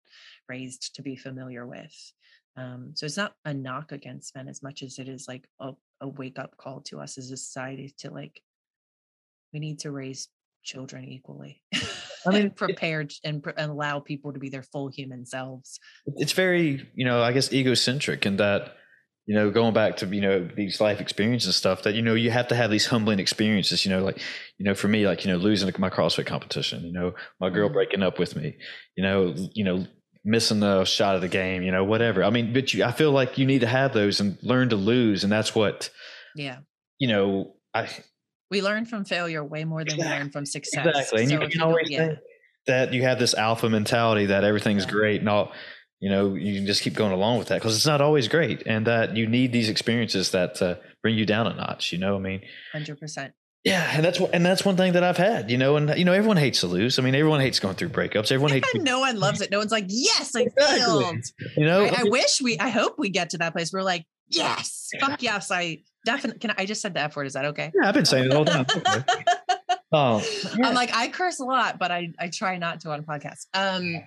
[0.48, 1.94] raised to be familiar with
[2.56, 5.72] um, so it's not a knock against men as much as it is like a,
[6.00, 8.40] a wake up call to us as a society to like
[9.52, 10.28] we need to raise
[10.62, 11.80] children equally I
[12.30, 15.78] mean, and prepared and, and allow people to be their full human selves.
[16.16, 18.76] it's very you know i guess egocentric in that
[19.30, 22.14] you know going back to you know these life experiences and stuff that you know
[22.14, 24.18] you have to have these humbling experiences you know like
[24.58, 27.68] you know for me like you know losing my crossfit competition you know my girl
[27.68, 27.74] Mhm.
[27.74, 28.56] breaking up with me
[28.96, 29.20] you know
[29.54, 29.86] you know
[30.24, 33.12] missing the shot of the game you know whatever i mean but you i feel
[33.12, 35.90] like you need to have those and learn to lose and that's what
[36.34, 36.58] Yeah.
[36.98, 37.88] you know i
[38.50, 40.84] We learn from failure way more than we learn from success.
[40.88, 42.18] exactly and So you can always think
[42.66, 44.90] that you have this alpha mentality that everything's Yeah.
[44.98, 45.52] great and all
[46.00, 48.62] you know you can just keep going along with that because it's not always great
[48.66, 52.16] and that you need these experiences that uh, bring you down a notch you know
[52.16, 52.40] i mean
[52.74, 53.32] 100%.
[53.64, 56.04] yeah and that's what and that's one thing that i've had you know and you
[56.04, 58.82] know everyone hates to lose i mean everyone hates going through breakups everyone hates it.
[58.82, 59.50] no one loves it.
[59.50, 60.78] No one's like, yes, I Exactly.
[60.78, 61.24] failed.
[61.56, 63.84] you know I, I wish we, I hope we get to that place where we're
[63.84, 66.54] like, yes, fuck yes, I definitely can.
[66.56, 67.26] I just said the F word.
[67.26, 67.70] Is that okay?
[67.74, 68.66] yeah, i've been saying it all the time
[69.92, 70.22] oh
[70.56, 70.66] yeah.
[70.68, 73.46] I'm like, I curse a lot, but I, I try not to on podcasts.
[73.54, 74.02] Um,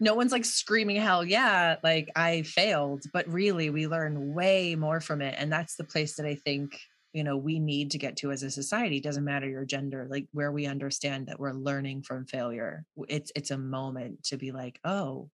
[0.00, 5.00] no one's like screaming hell yeah, like I failed, but really we learn way more
[5.00, 5.34] from it.
[5.38, 6.80] And that's the place that I think,
[7.12, 9.00] you know, we need to get to as a society.
[9.00, 12.84] Doesn't matter your gender, like where we understand that we're learning from failure.
[13.08, 15.30] It's it's a moment to be like, oh,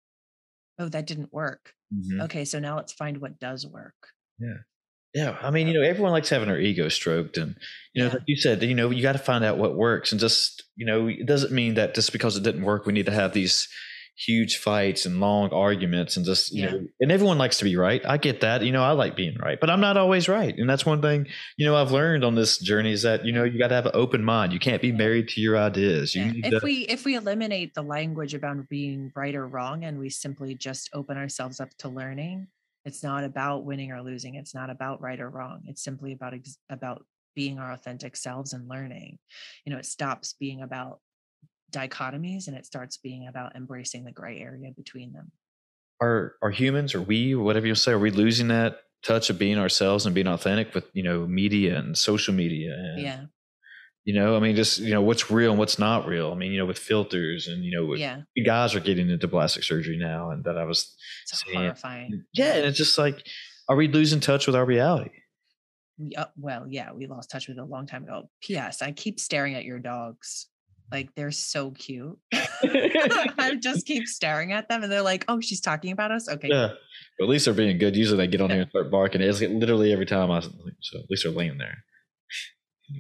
[0.79, 1.75] oh, that didn't work.
[1.91, 2.27] Mhm.
[2.27, 4.09] Okay, so now let's find what does work.
[4.39, 4.59] Yeah,
[5.15, 5.39] Yeah.
[5.43, 7.57] I mean, you know, everyone likes having their ego stroked, and
[7.95, 8.15] you know, Yeah.
[8.15, 10.87] like you said, you know, you got to find out what works, and just you
[10.87, 13.69] know, it doesn't mean that just because it didn't work, we need to have these
[14.17, 16.71] huge fights and long arguments, and just you Yeah.
[16.73, 18.01] know, and everyone likes to be right.
[18.07, 20.69] I get that, you know, I like being right, but I'm not always right, and
[20.69, 23.59] that's one thing you know I've learned on this journey is that you know you
[23.59, 24.53] got to have an open mind.
[24.53, 26.15] You can't be married to your ideas.
[26.15, 26.47] You Yeah.
[26.49, 30.09] If to, we if we eliminate the language about being right or wrong and we
[30.11, 32.49] simply just open ourselves up to learning,
[32.85, 34.35] it's not about winning or losing.
[34.37, 35.63] It's not about right or wrong.
[35.67, 37.05] It's simply about ex- about
[37.35, 39.19] being our authentic selves and learning.
[39.65, 41.01] You know, it stops being about
[41.73, 45.33] dichotomies and it starts being about embracing the gray area between them.
[46.01, 49.39] are are humans or we or whatever you say are we losing that touch of
[49.39, 53.25] being ourselves and being authentic with you know media and social media and Yeah.
[54.09, 56.31] You know, I mean, just you know, what's real and what's not real.
[56.31, 58.21] I mean, you know, with filters and you know, with, Yeah.
[58.45, 60.95] guys are getting into plastic surgery now, and that I was,
[61.25, 62.25] It's seeing- horrifying.
[62.33, 63.27] yeah, and it's just like,
[63.69, 65.11] are we losing touch with our reality?
[65.99, 68.31] Yeah, well, yeah, we lost touch with it a long time ago.
[68.43, 68.81] P.S.
[68.81, 70.47] I keep staring at your dogs.
[70.91, 72.19] Like they're so cute.
[72.33, 76.29] I just keep staring at them and they're like, oh, she's talking about us.
[76.29, 76.49] Okay.
[76.49, 76.71] yeah,
[77.19, 77.97] but at least they're being good.
[77.97, 79.21] Usually, they get on here and start barking.
[79.21, 81.79] It's like literally every time I, so at least they're laying there.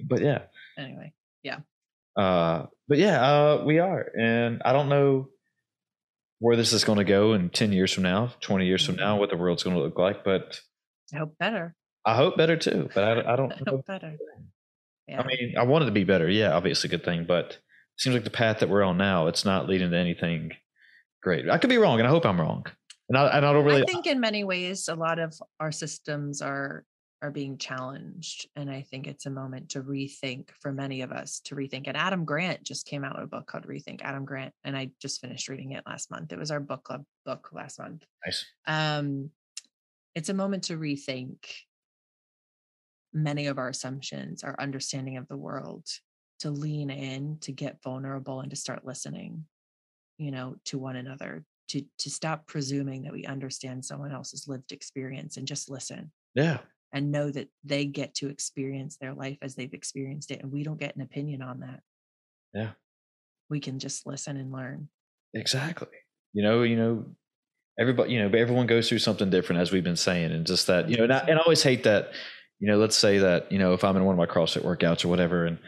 [0.08, 0.42] But yeah,
[0.78, 1.12] Anyway.
[1.42, 1.58] Yeah.
[2.16, 5.28] Uh, but yeah, uh, we are, and I don't know
[6.38, 9.18] where this is going to go in ten years from now, twenty years from now,
[9.18, 10.24] what the world's going to look like.
[10.24, 10.60] But
[11.14, 11.74] I hope better.
[12.04, 12.88] I hope better too.
[12.94, 13.52] But I, I don't.
[13.52, 14.16] I hope better.
[15.08, 15.20] Yeah.
[15.20, 16.28] I mean, I want it to be better.
[16.28, 17.26] Yeah, obviously, a good thing.
[17.26, 17.58] But
[17.96, 20.52] seems like the path that we're on now, it's not leading to anything
[21.22, 21.48] great.
[21.48, 22.66] I could be wrong, and I hope I'm wrong.
[23.08, 23.82] And I, and I don't really.
[23.82, 26.84] I think in many ways, a lot of our systems are
[27.22, 31.40] are being challenged, and I think it's a moment to rethink for many of us
[31.44, 31.84] to rethink.
[31.86, 34.02] And Adam Grant just came out with a book called Rethink.
[34.02, 36.32] Adam Grant, and I just finished reading it last month.
[36.32, 38.04] It was our book club book last month.
[38.24, 38.44] nice.
[38.66, 39.30] Um,
[40.14, 41.36] it's a moment to rethink
[43.12, 45.86] many of our assumptions, our understanding of the world,
[46.40, 49.44] to lean in, to get vulnerable, and to start listening,
[50.18, 54.72] you know, to one another, to to stop presuming that we understand someone else's lived
[54.72, 56.58] experience and just listen Yeah,
[56.92, 60.62] and know that they get to experience their life as they've experienced it, and we
[60.62, 61.80] don't get an opinion on that.
[62.54, 62.70] Yeah.
[63.50, 64.88] we can just listen and learn.
[65.34, 65.88] exactly.
[66.32, 67.04] You know, you know,
[67.78, 70.66] everybody, you know, but everyone goes through something different, as we've been saying, and just
[70.68, 72.12] that, you know, and I, and I always hate that.
[72.58, 75.04] You know, let's say that you know, if I'm in one of my CrossFit workouts
[75.04, 75.58] or whatever, and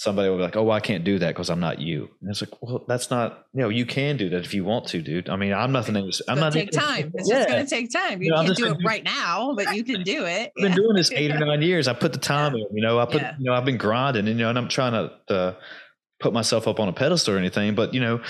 [0.00, 2.30] somebody will be like, "Oh, well, I can't do that because I'm not you," and
[2.30, 3.46] it's like, well, that's not.
[3.52, 5.28] You know, you can do that if you want to, dude.
[5.28, 5.96] I mean, I'm nothing.
[6.28, 7.10] I'm not take time.
[7.14, 7.38] It's Yeah.
[7.38, 8.22] just gonna take time.
[8.22, 10.52] You know, can't do it do- right now, but you can do it.
[10.56, 10.76] I've been Yeah.
[10.76, 11.88] doing this eight or nine years.
[11.88, 13.34] I put the time in, you know, I put, Yeah.
[13.38, 15.54] you know, I've been grinding and, you know, and I'm trying to uh,
[16.20, 18.20] put myself up on a pedestal or anything, but you know,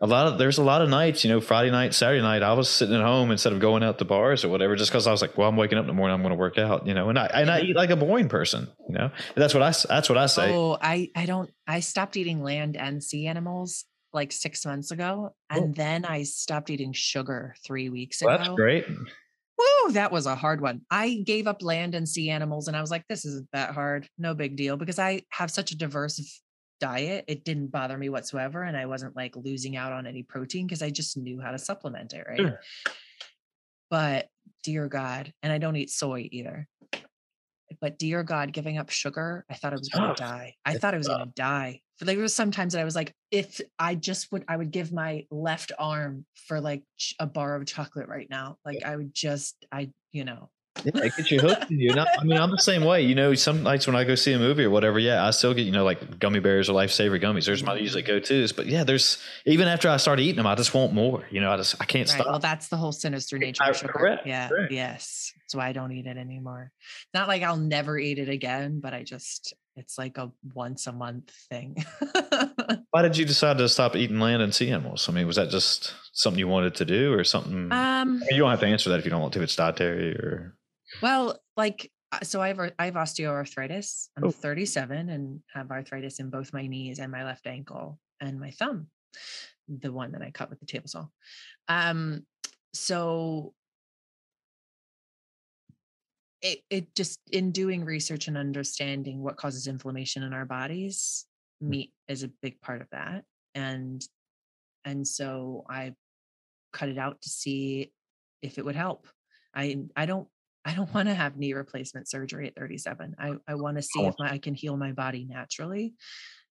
[0.00, 2.52] a lot of, there's a lot of nights, you know, Friday night, Saturday night, I
[2.52, 5.10] was sitting at home instead of going out to bars or whatever, just cause I
[5.10, 6.92] was like, well, I'm waking up in the morning, I'm going to work out, you
[6.94, 9.62] know, and I, and I eat like a boring person, you know, and that's what
[9.62, 10.54] I, that's what I say.
[10.54, 11.50] Oh, I I don't.
[11.66, 15.56] I stopped eating land and sea animals like six months ago, Oh.
[15.56, 18.44] and then I stopped eating sugar three weeks Well, ago.
[18.44, 18.86] that's great.
[18.88, 20.82] Woo, that was a hard one.
[20.90, 24.06] I gave up land and sea animals, and I was like, "This isn't that hard.
[24.18, 26.44] No big deal." Because I have such a diverse
[26.80, 30.66] diet, it didn't bother me whatsoever, and I wasn't like losing out on any protein
[30.66, 32.38] because I just knew how to supplement it, right?
[32.38, 32.60] Sure.
[33.90, 34.28] But
[34.64, 36.68] dear God, and I don't eat soy either.
[37.80, 40.54] but dear God, giving up sugar, I thought I was gonna die.
[40.64, 41.80] I It's thought I was gonna die.
[41.98, 44.92] But there was sometimes that I was like, if I just would, I would give
[44.92, 46.82] my left arm for like
[47.18, 48.58] a bar of chocolate right now.
[48.64, 50.50] Like I would just, I, you know,
[50.84, 51.70] Yeah, it gets you hooked.
[51.70, 53.02] You know, I mean, I'm the same way.
[53.02, 55.54] You know, some nights when I go see a movie or whatever, yeah, I still
[55.54, 57.46] get you know like gummy bears or lifesaver gummies.
[57.46, 58.52] There's my usually go tos.
[58.52, 61.24] But yeah, there's even after I start eating them, I just want more.
[61.30, 62.26] You know, I just I can't right.
[62.26, 63.92] Well, that's the whole sinister nature I- of sugar.
[63.92, 64.48] correct, yeah.
[64.48, 64.72] correct.
[64.72, 65.32] Yes.
[65.46, 66.72] That's why I don't eat it anymore.
[67.14, 70.92] Not like I'll never eat it again, but I just, it's like a once a
[70.92, 71.84] month thing.
[72.90, 75.08] Why did you decide to stop eating land and sea animals?
[75.08, 77.70] I mean, was that just something you wanted to do, or something?
[77.70, 79.42] um, you don't have to answer that if you don't want to.
[79.42, 80.56] It's dietary or
[81.02, 84.08] Well, like uh, so I have I have osteoarthritis.
[84.16, 84.30] I'm Oh.
[84.30, 88.88] 37 and have arthritis in both my knees and my left ankle and my thumb,
[89.68, 91.06] the one that I cut with the table saw.
[91.68, 92.26] Um
[92.72, 93.54] so
[96.42, 101.26] it it just in doing research and understanding what causes inflammation in our bodies,
[101.60, 103.24] meat is a big part of that.
[103.54, 104.04] And
[104.84, 105.94] and so I
[106.72, 107.92] cut it out to see
[108.42, 109.08] if it would help.
[109.54, 110.28] I I don't
[110.66, 113.14] I don't want to have knee replacement surgery at 37.
[113.18, 115.94] I I want to see if my, I can heal my body naturally.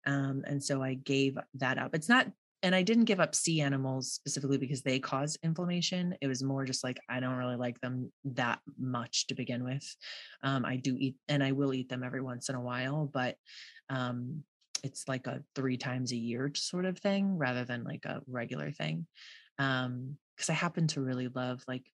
[0.06, 1.94] Um, and so I gave that up.
[1.94, 2.26] It's not,
[2.62, 6.14] and I didn't give up sea animals specifically because they cause inflammation.
[6.20, 9.84] It was more just like I don't really like them that much to begin with.
[10.42, 13.36] Um, I do eat, and I will eat them every once in a while, but
[13.88, 14.44] um,
[14.84, 18.70] it's like a three times a year sort of thing rather than like a regular
[18.70, 19.06] thing.
[19.58, 21.84] Um, because I happen to really love like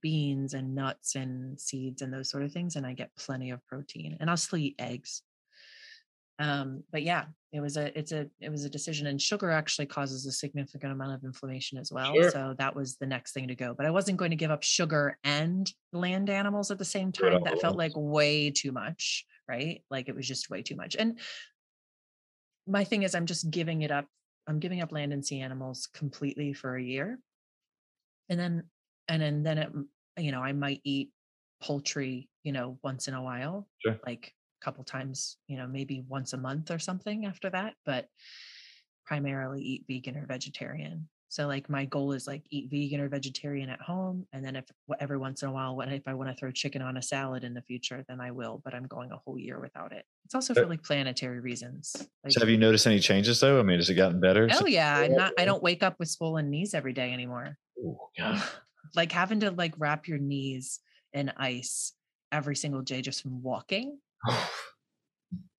[0.00, 3.64] beans and nuts and seeds and those sort of things and i get plenty of
[3.66, 5.22] protein and i'll still eat eggs.
[6.38, 9.86] Um but yeah it was a it's a it was a decision and sugar actually
[9.86, 12.30] causes a significant amount of inflammation as well Sure.
[12.30, 14.62] so that was the next thing to go but i wasn't going to give up
[14.62, 19.82] sugar and land animals at the same time that felt like way too much right?
[19.90, 21.18] Like it was just way too much and
[22.66, 24.06] my thing is i'm just giving it up
[24.46, 27.18] i'm giving up land and sea animals completely for a year
[28.28, 28.62] and then
[29.08, 29.70] and then then it
[30.18, 31.10] you know i might eat
[31.62, 33.98] poultry you know once in a while Sure.
[34.06, 38.08] like a couple times you know maybe once a month or something after that but
[39.06, 43.68] primarily eat vegan or vegetarian so like my goal is like eat vegan or vegetarian
[43.70, 44.64] at home and then if
[45.00, 47.42] every once in a while when if i want to throw chicken on a salad
[47.42, 50.34] in the future then i will but i'm going a whole year without it it's
[50.34, 53.58] also for like planetary reasons like so have you noticed any changes though?
[53.58, 54.48] I mean, has it gotten better?
[54.52, 57.98] oh yeah i'm not i don't wake up with swollen knees every day anymore Ooh,
[58.18, 58.42] God.
[58.94, 60.80] like having to like wrap your knees
[61.12, 61.92] in ice
[62.30, 63.98] every single day just from walking.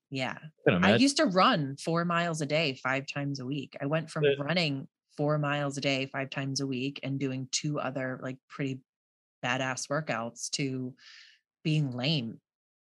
[0.09, 0.37] Yeah.
[0.67, 3.75] I used to run four miles a day, five times a week.
[3.81, 4.35] I went from Yeah.
[4.37, 8.79] running four miles a day, five times a week, and doing two other like pretty
[9.43, 10.93] badass workouts to
[11.63, 12.39] being lame.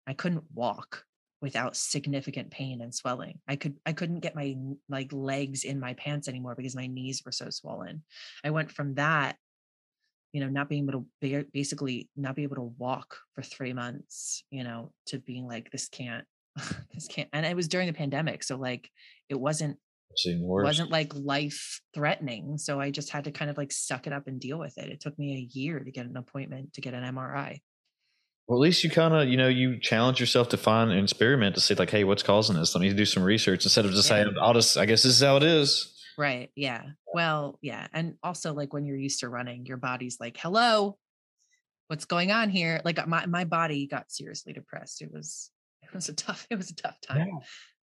[0.08, 1.06] I couldn't walk
[1.40, 3.40] without significant pain and swelling.
[3.48, 4.56] I could I couldn't get my
[4.90, 8.04] like legs in my pants anymore because my knees were so swollen.
[8.44, 9.38] I went from that,
[10.34, 13.74] you know, not being able to ba- basically not be able to walk for three
[13.74, 16.26] months, you know, to being like this can't
[16.94, 18.44] this can't and it was during the pandemic.
[18.44, 18.90] So like
[19.30, 19.78] it wasn't
[20.66, 22.58] wasn't like life threatening.
[22.58, 24.90] So I just had to kind of like suck it up and deal with it.
[24.90, 27.60] It took me a year to get an appointment to get an MRI.
[28.48, 31.54] Well, at least you kind of, you know, you challenge yourself to find an experiment
[31.54, 32.74] to see, like, hey, what's causing this?
[32.74, 34.24] Let me do some research instead of just Yeah.
[34.24, 35.94] saying, I'll just, I guess this is how it is.
[36.20, 36.52] Right.
[36.54, 36.84] Yeah.
[37.14, 37.88] Well, yeah.
[37.94, 40.98] And also like when you're used to running, your body's like, hello,
[41.88, 42.82] what's going on here?
[42.84, 45.02] Like uh, my, my body got seriously depressed.
[45.02, 45.50] It was,
[45.82, 47.40] it was a tough, it was a tough time.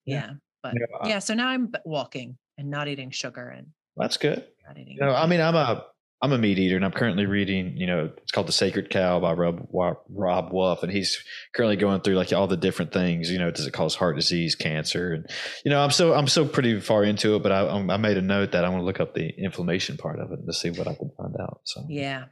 [0.05, 0.15] Yeah.
[0.15, 0.29] Yeah.
[0.61, 1.19] But Yeah, uh yeah.
[1.19, 4.45] So now I'm walking and not eating sugar and That's good.
[4.67, 4.97] not eating.
[4.99, 5.85] You know, I mean, I'm a,
[6.21, 7.77] I'm a meat eater, and I'm currently reading.
[7.77, 9.67] You know, it's called The Sacred Cow by Robb
[10.09, 13.29] Robb Wolf, and he's currently going through like all the different things.
[13.29, 15.25] You know, does it cause heart disease, cancer, and
[15.63, 18.17] you know, I'm so I'm so pretty far into it, but I um, I made
[18.17, 20.71] a note that I want to look up the inflammation part of it to see
[20.71, 21.61] what I can find out.
[21.65, 22.25] So yeah.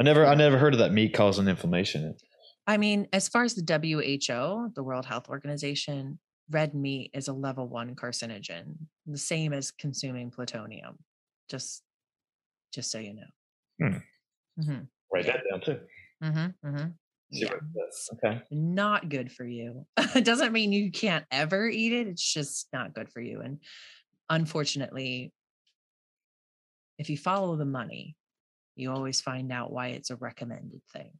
[0.00, 2.16] I never I never heard of that meat causing inflammation.
[2.66, 6.18] I mean, as far as the WHO, the World Health Organization,
[6.50, 8.76] red meat is a level one carcinogen,
[9.06, 10.98] the same as consuming plutonium.
[11.48, 11.82] Just,
[12.72, 13.88] just so you know.
[13.88, 13.98] Hmm.
[14.62, 14.78] hmm
[15.12, 15.32] Write Yeah.
[15.36, 15.80] that down too.
[16.22, 16.86] hmm hmm
[17.32, 18.10] See Yeah, what it does.
[18.14, 18.42] Okay.
[18.50, 19.86] not good for you.
[19.98, 22.08] it doesn't mean you can't ever eat it.
[22.08, 23.40] It's just not good for you.
[23.40, 23.60] And
[24.28, 25.32] unfortunately,
[26.98, 28.16] if you follow the money,
[28.76, 31.12] you always find out why it's a recommended thing.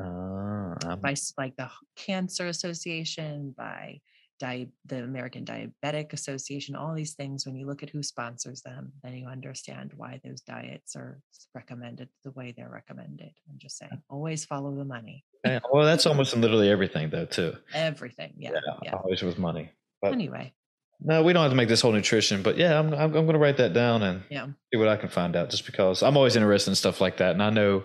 [0.00, 4.00] Uh, by like the Cancer Association, by
[4.38, 7.46] di- the American Diabetic Association, all these things.
[7.46, 11.20] When you look at who sponsors them, then you understand why those diets are
[11.54, 13.30] recommended the way they're recommended.
[13.50, 15.24] I'm just saying, always follow the money.
[15.46, 15.60] Okay.
[15.72, 17.54] Well, that's almost in literally everything, though, too.
[17.74, 18.34] Everything.
[18.38, 18.50] Yeah.
[18.54, 18.94] Yeah, Yeah.
[18.94, 19.70] always with money.
[20.02, 20.52] But Anyway.
[21.00, 22.42] no, we don't have to make this whole nutrition.
[22.42, 24.46] But yeah, I'm I'm, I'm going to write that down and Yeah.
[24.72, 25.50] see what I can find out.
[25.50, 27.84] Just because I'm always interested in stuff like that, and I know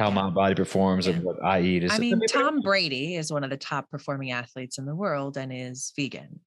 [0.00, 1.84] how my body performs and what I eat.
[1.84, 5.36] Is I mean, Tom Brady is one of the top performing athletes in the world
[5.36, 6.40] and is vegan,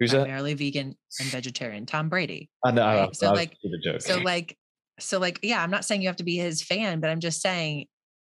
[0.00, 0.22] who's that?
[0.22, 1.86] primarily vegan and vegetarian.
[1.86, 2.50] Tom Brady.
[2.64, 2.84] I know.
[2.84, 3.08] Right?
[3.08, 3.56] I, So, I like-.
[4.00, 4.58] So like,
[4.98, 7.40] so like, yeah, I'm not saying you have to be his fan, but I'm just
[7.40, 7.86] saying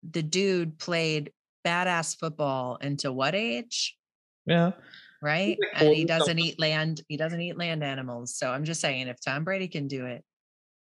[0.10, 1.34] the dude played
[1.68, 3.98] badass football into what age?
[4.46, 4.72] yeah,
[5.22, 5.58] Right.
[5.62, 7.02] like And he doesn't eat land.
[7.10, 8.36] He doesn't eat land animals.
[8.36, 10.24] So I'm just saying if Tom Brady can do it,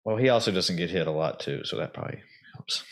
[0.05, 2.21] well, he also doesn't get hit a lot too, so that probably
[2.53, 2.83] helps.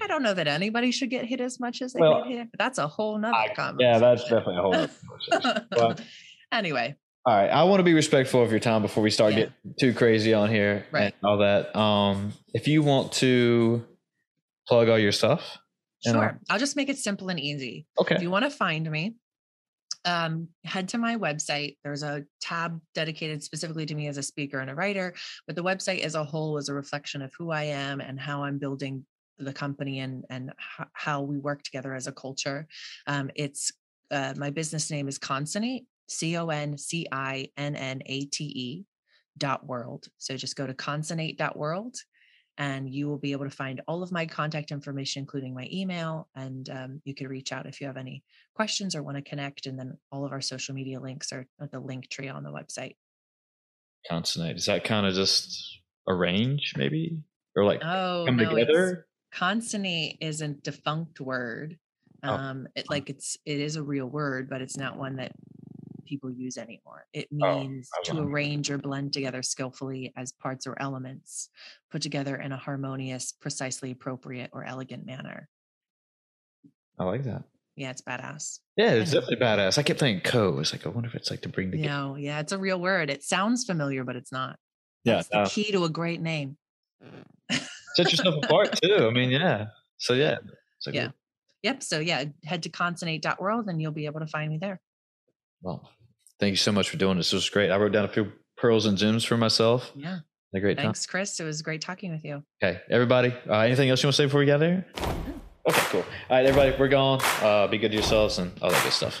[0.00, 2.48] I don't know that anybody should get hit as much as they Well, get hit.
[2.52, 3.92] But that's a whole nother I- conversation.
[3.92, 4.72] yeah, that's definitely a whole.
[4.72, 4.90] nother
[5.30, 5.66] conversation.
[5.76, 5.94] Well,
[6.52, 6.96] anyway,
[7.26, 9.38] All right, I want to be respectful of your time before we start Yeah.
[9.40, 11.12] getting too crazy on here Right.
[11.20, 11.74] and all that.
[11.76, 13.84] Um, if you want to
[14.66, 15.58] plug all your stuff,
[16.06, 16.40] and I'll- sure.
[16.48, 17.86] I'll just make it simple and easy.
[18.00, 19.16] okay, If you want to find me,
[20.04, 21.76] um, head to my website.
[21.84, 25.12] There's a tab dedicated specifically to me as a speaker and a writer,
[25.46, 28.44] but the website as a whole is a reflection of who I am and how
[28.44, 29.04] I'm building
[29.38, 32.66] the company and and ho- how we work together as a culture.
[33.06, 33.72] Um, it's
[34.10, 38.44] uh, my business name is Concinnate, C O N C I N N A T
[38.44, 38.84] E
[39.36, 40.08] dot world.
[40.18, 41.96] So just go to concinnate dot world
[42.56, 46.28] and you will be able to find all of my contact information, including my email.
[46.34, 48.24] And um, you can reach out if you have any
[48.56, 49.66] questions or want to connect.
[49.66, 52.50] And then all of our social media links are at the link tree on the
[52.50, 52.96] website.
[54.10, 54.56] concinnate.
[54.56, 55.78] Is that kind of just
[56.08, 57.18] arrange, maybe,
[57.54, 59.06] or like Oh, come no, together?
[59.32, 61.78] Consonate is a defunct word.
[62.26, 65.32] Oh, Um, it like it's it is a real word, but it's not one that
[66.06, 67.06] people use anymore.
[67.12, 71.50] It Oh, means was to arrange or blend together skillfully as parts or elements,
[71.90, 75.48] put together in a harmonious, precisely appropriate, or elegant manner.
[76.98, 77.44] I like that.
[77.76, 78.60] Yeah, it's badass.
[78.76, 79.78] Yeah, it's definitely badass.
[79.78, 80.58] I kept thinking co.
[80.60, 81.88] It's like I wonder if it's like to bring together.
[81.90, 83.10] No, yeah, it's a real word.
[83.10, 84.58] It sounds familiar, but it's not.
[85.04, 85.44] Yeah, That's the no.
[85.44, 86.56] key to a great name.
[87.50, 89.06] Set yourself apart too.
[89.06, 89.66] I mean, yeah.
[89.98, 90.36] So yeah,
[90.86, 91.08] like, Yeah.
[91.62, 91.82] Yep.
[91.82, 94.80] So yeah, head to concinnate.world and you'll be able to find me there.
[95.62, 95.90] Well,
[96.38, 97.28] thank you so much for doing this.
[97.28, 97.70] This was great.
[97.70, 99.90] I wrote down a few pearls and gems for myself.
[99.96, 100.20] Yeah.
[100.54, 100.86] A great time.
[100.86, 101.38] Thanks, Chris.
[101.40, 102.42] It was great talking with you.
[102.62, 103.34] Okay, everybody.
[103.48, 104.86] Uh, anything else you want to say before we get there?
[105.68, 106.00] Okay, cool.
[106.00, 107.20] All right, everybody, we're gone.
[107.42, 109.20] Uh, be good to yourselves and all that good stuff.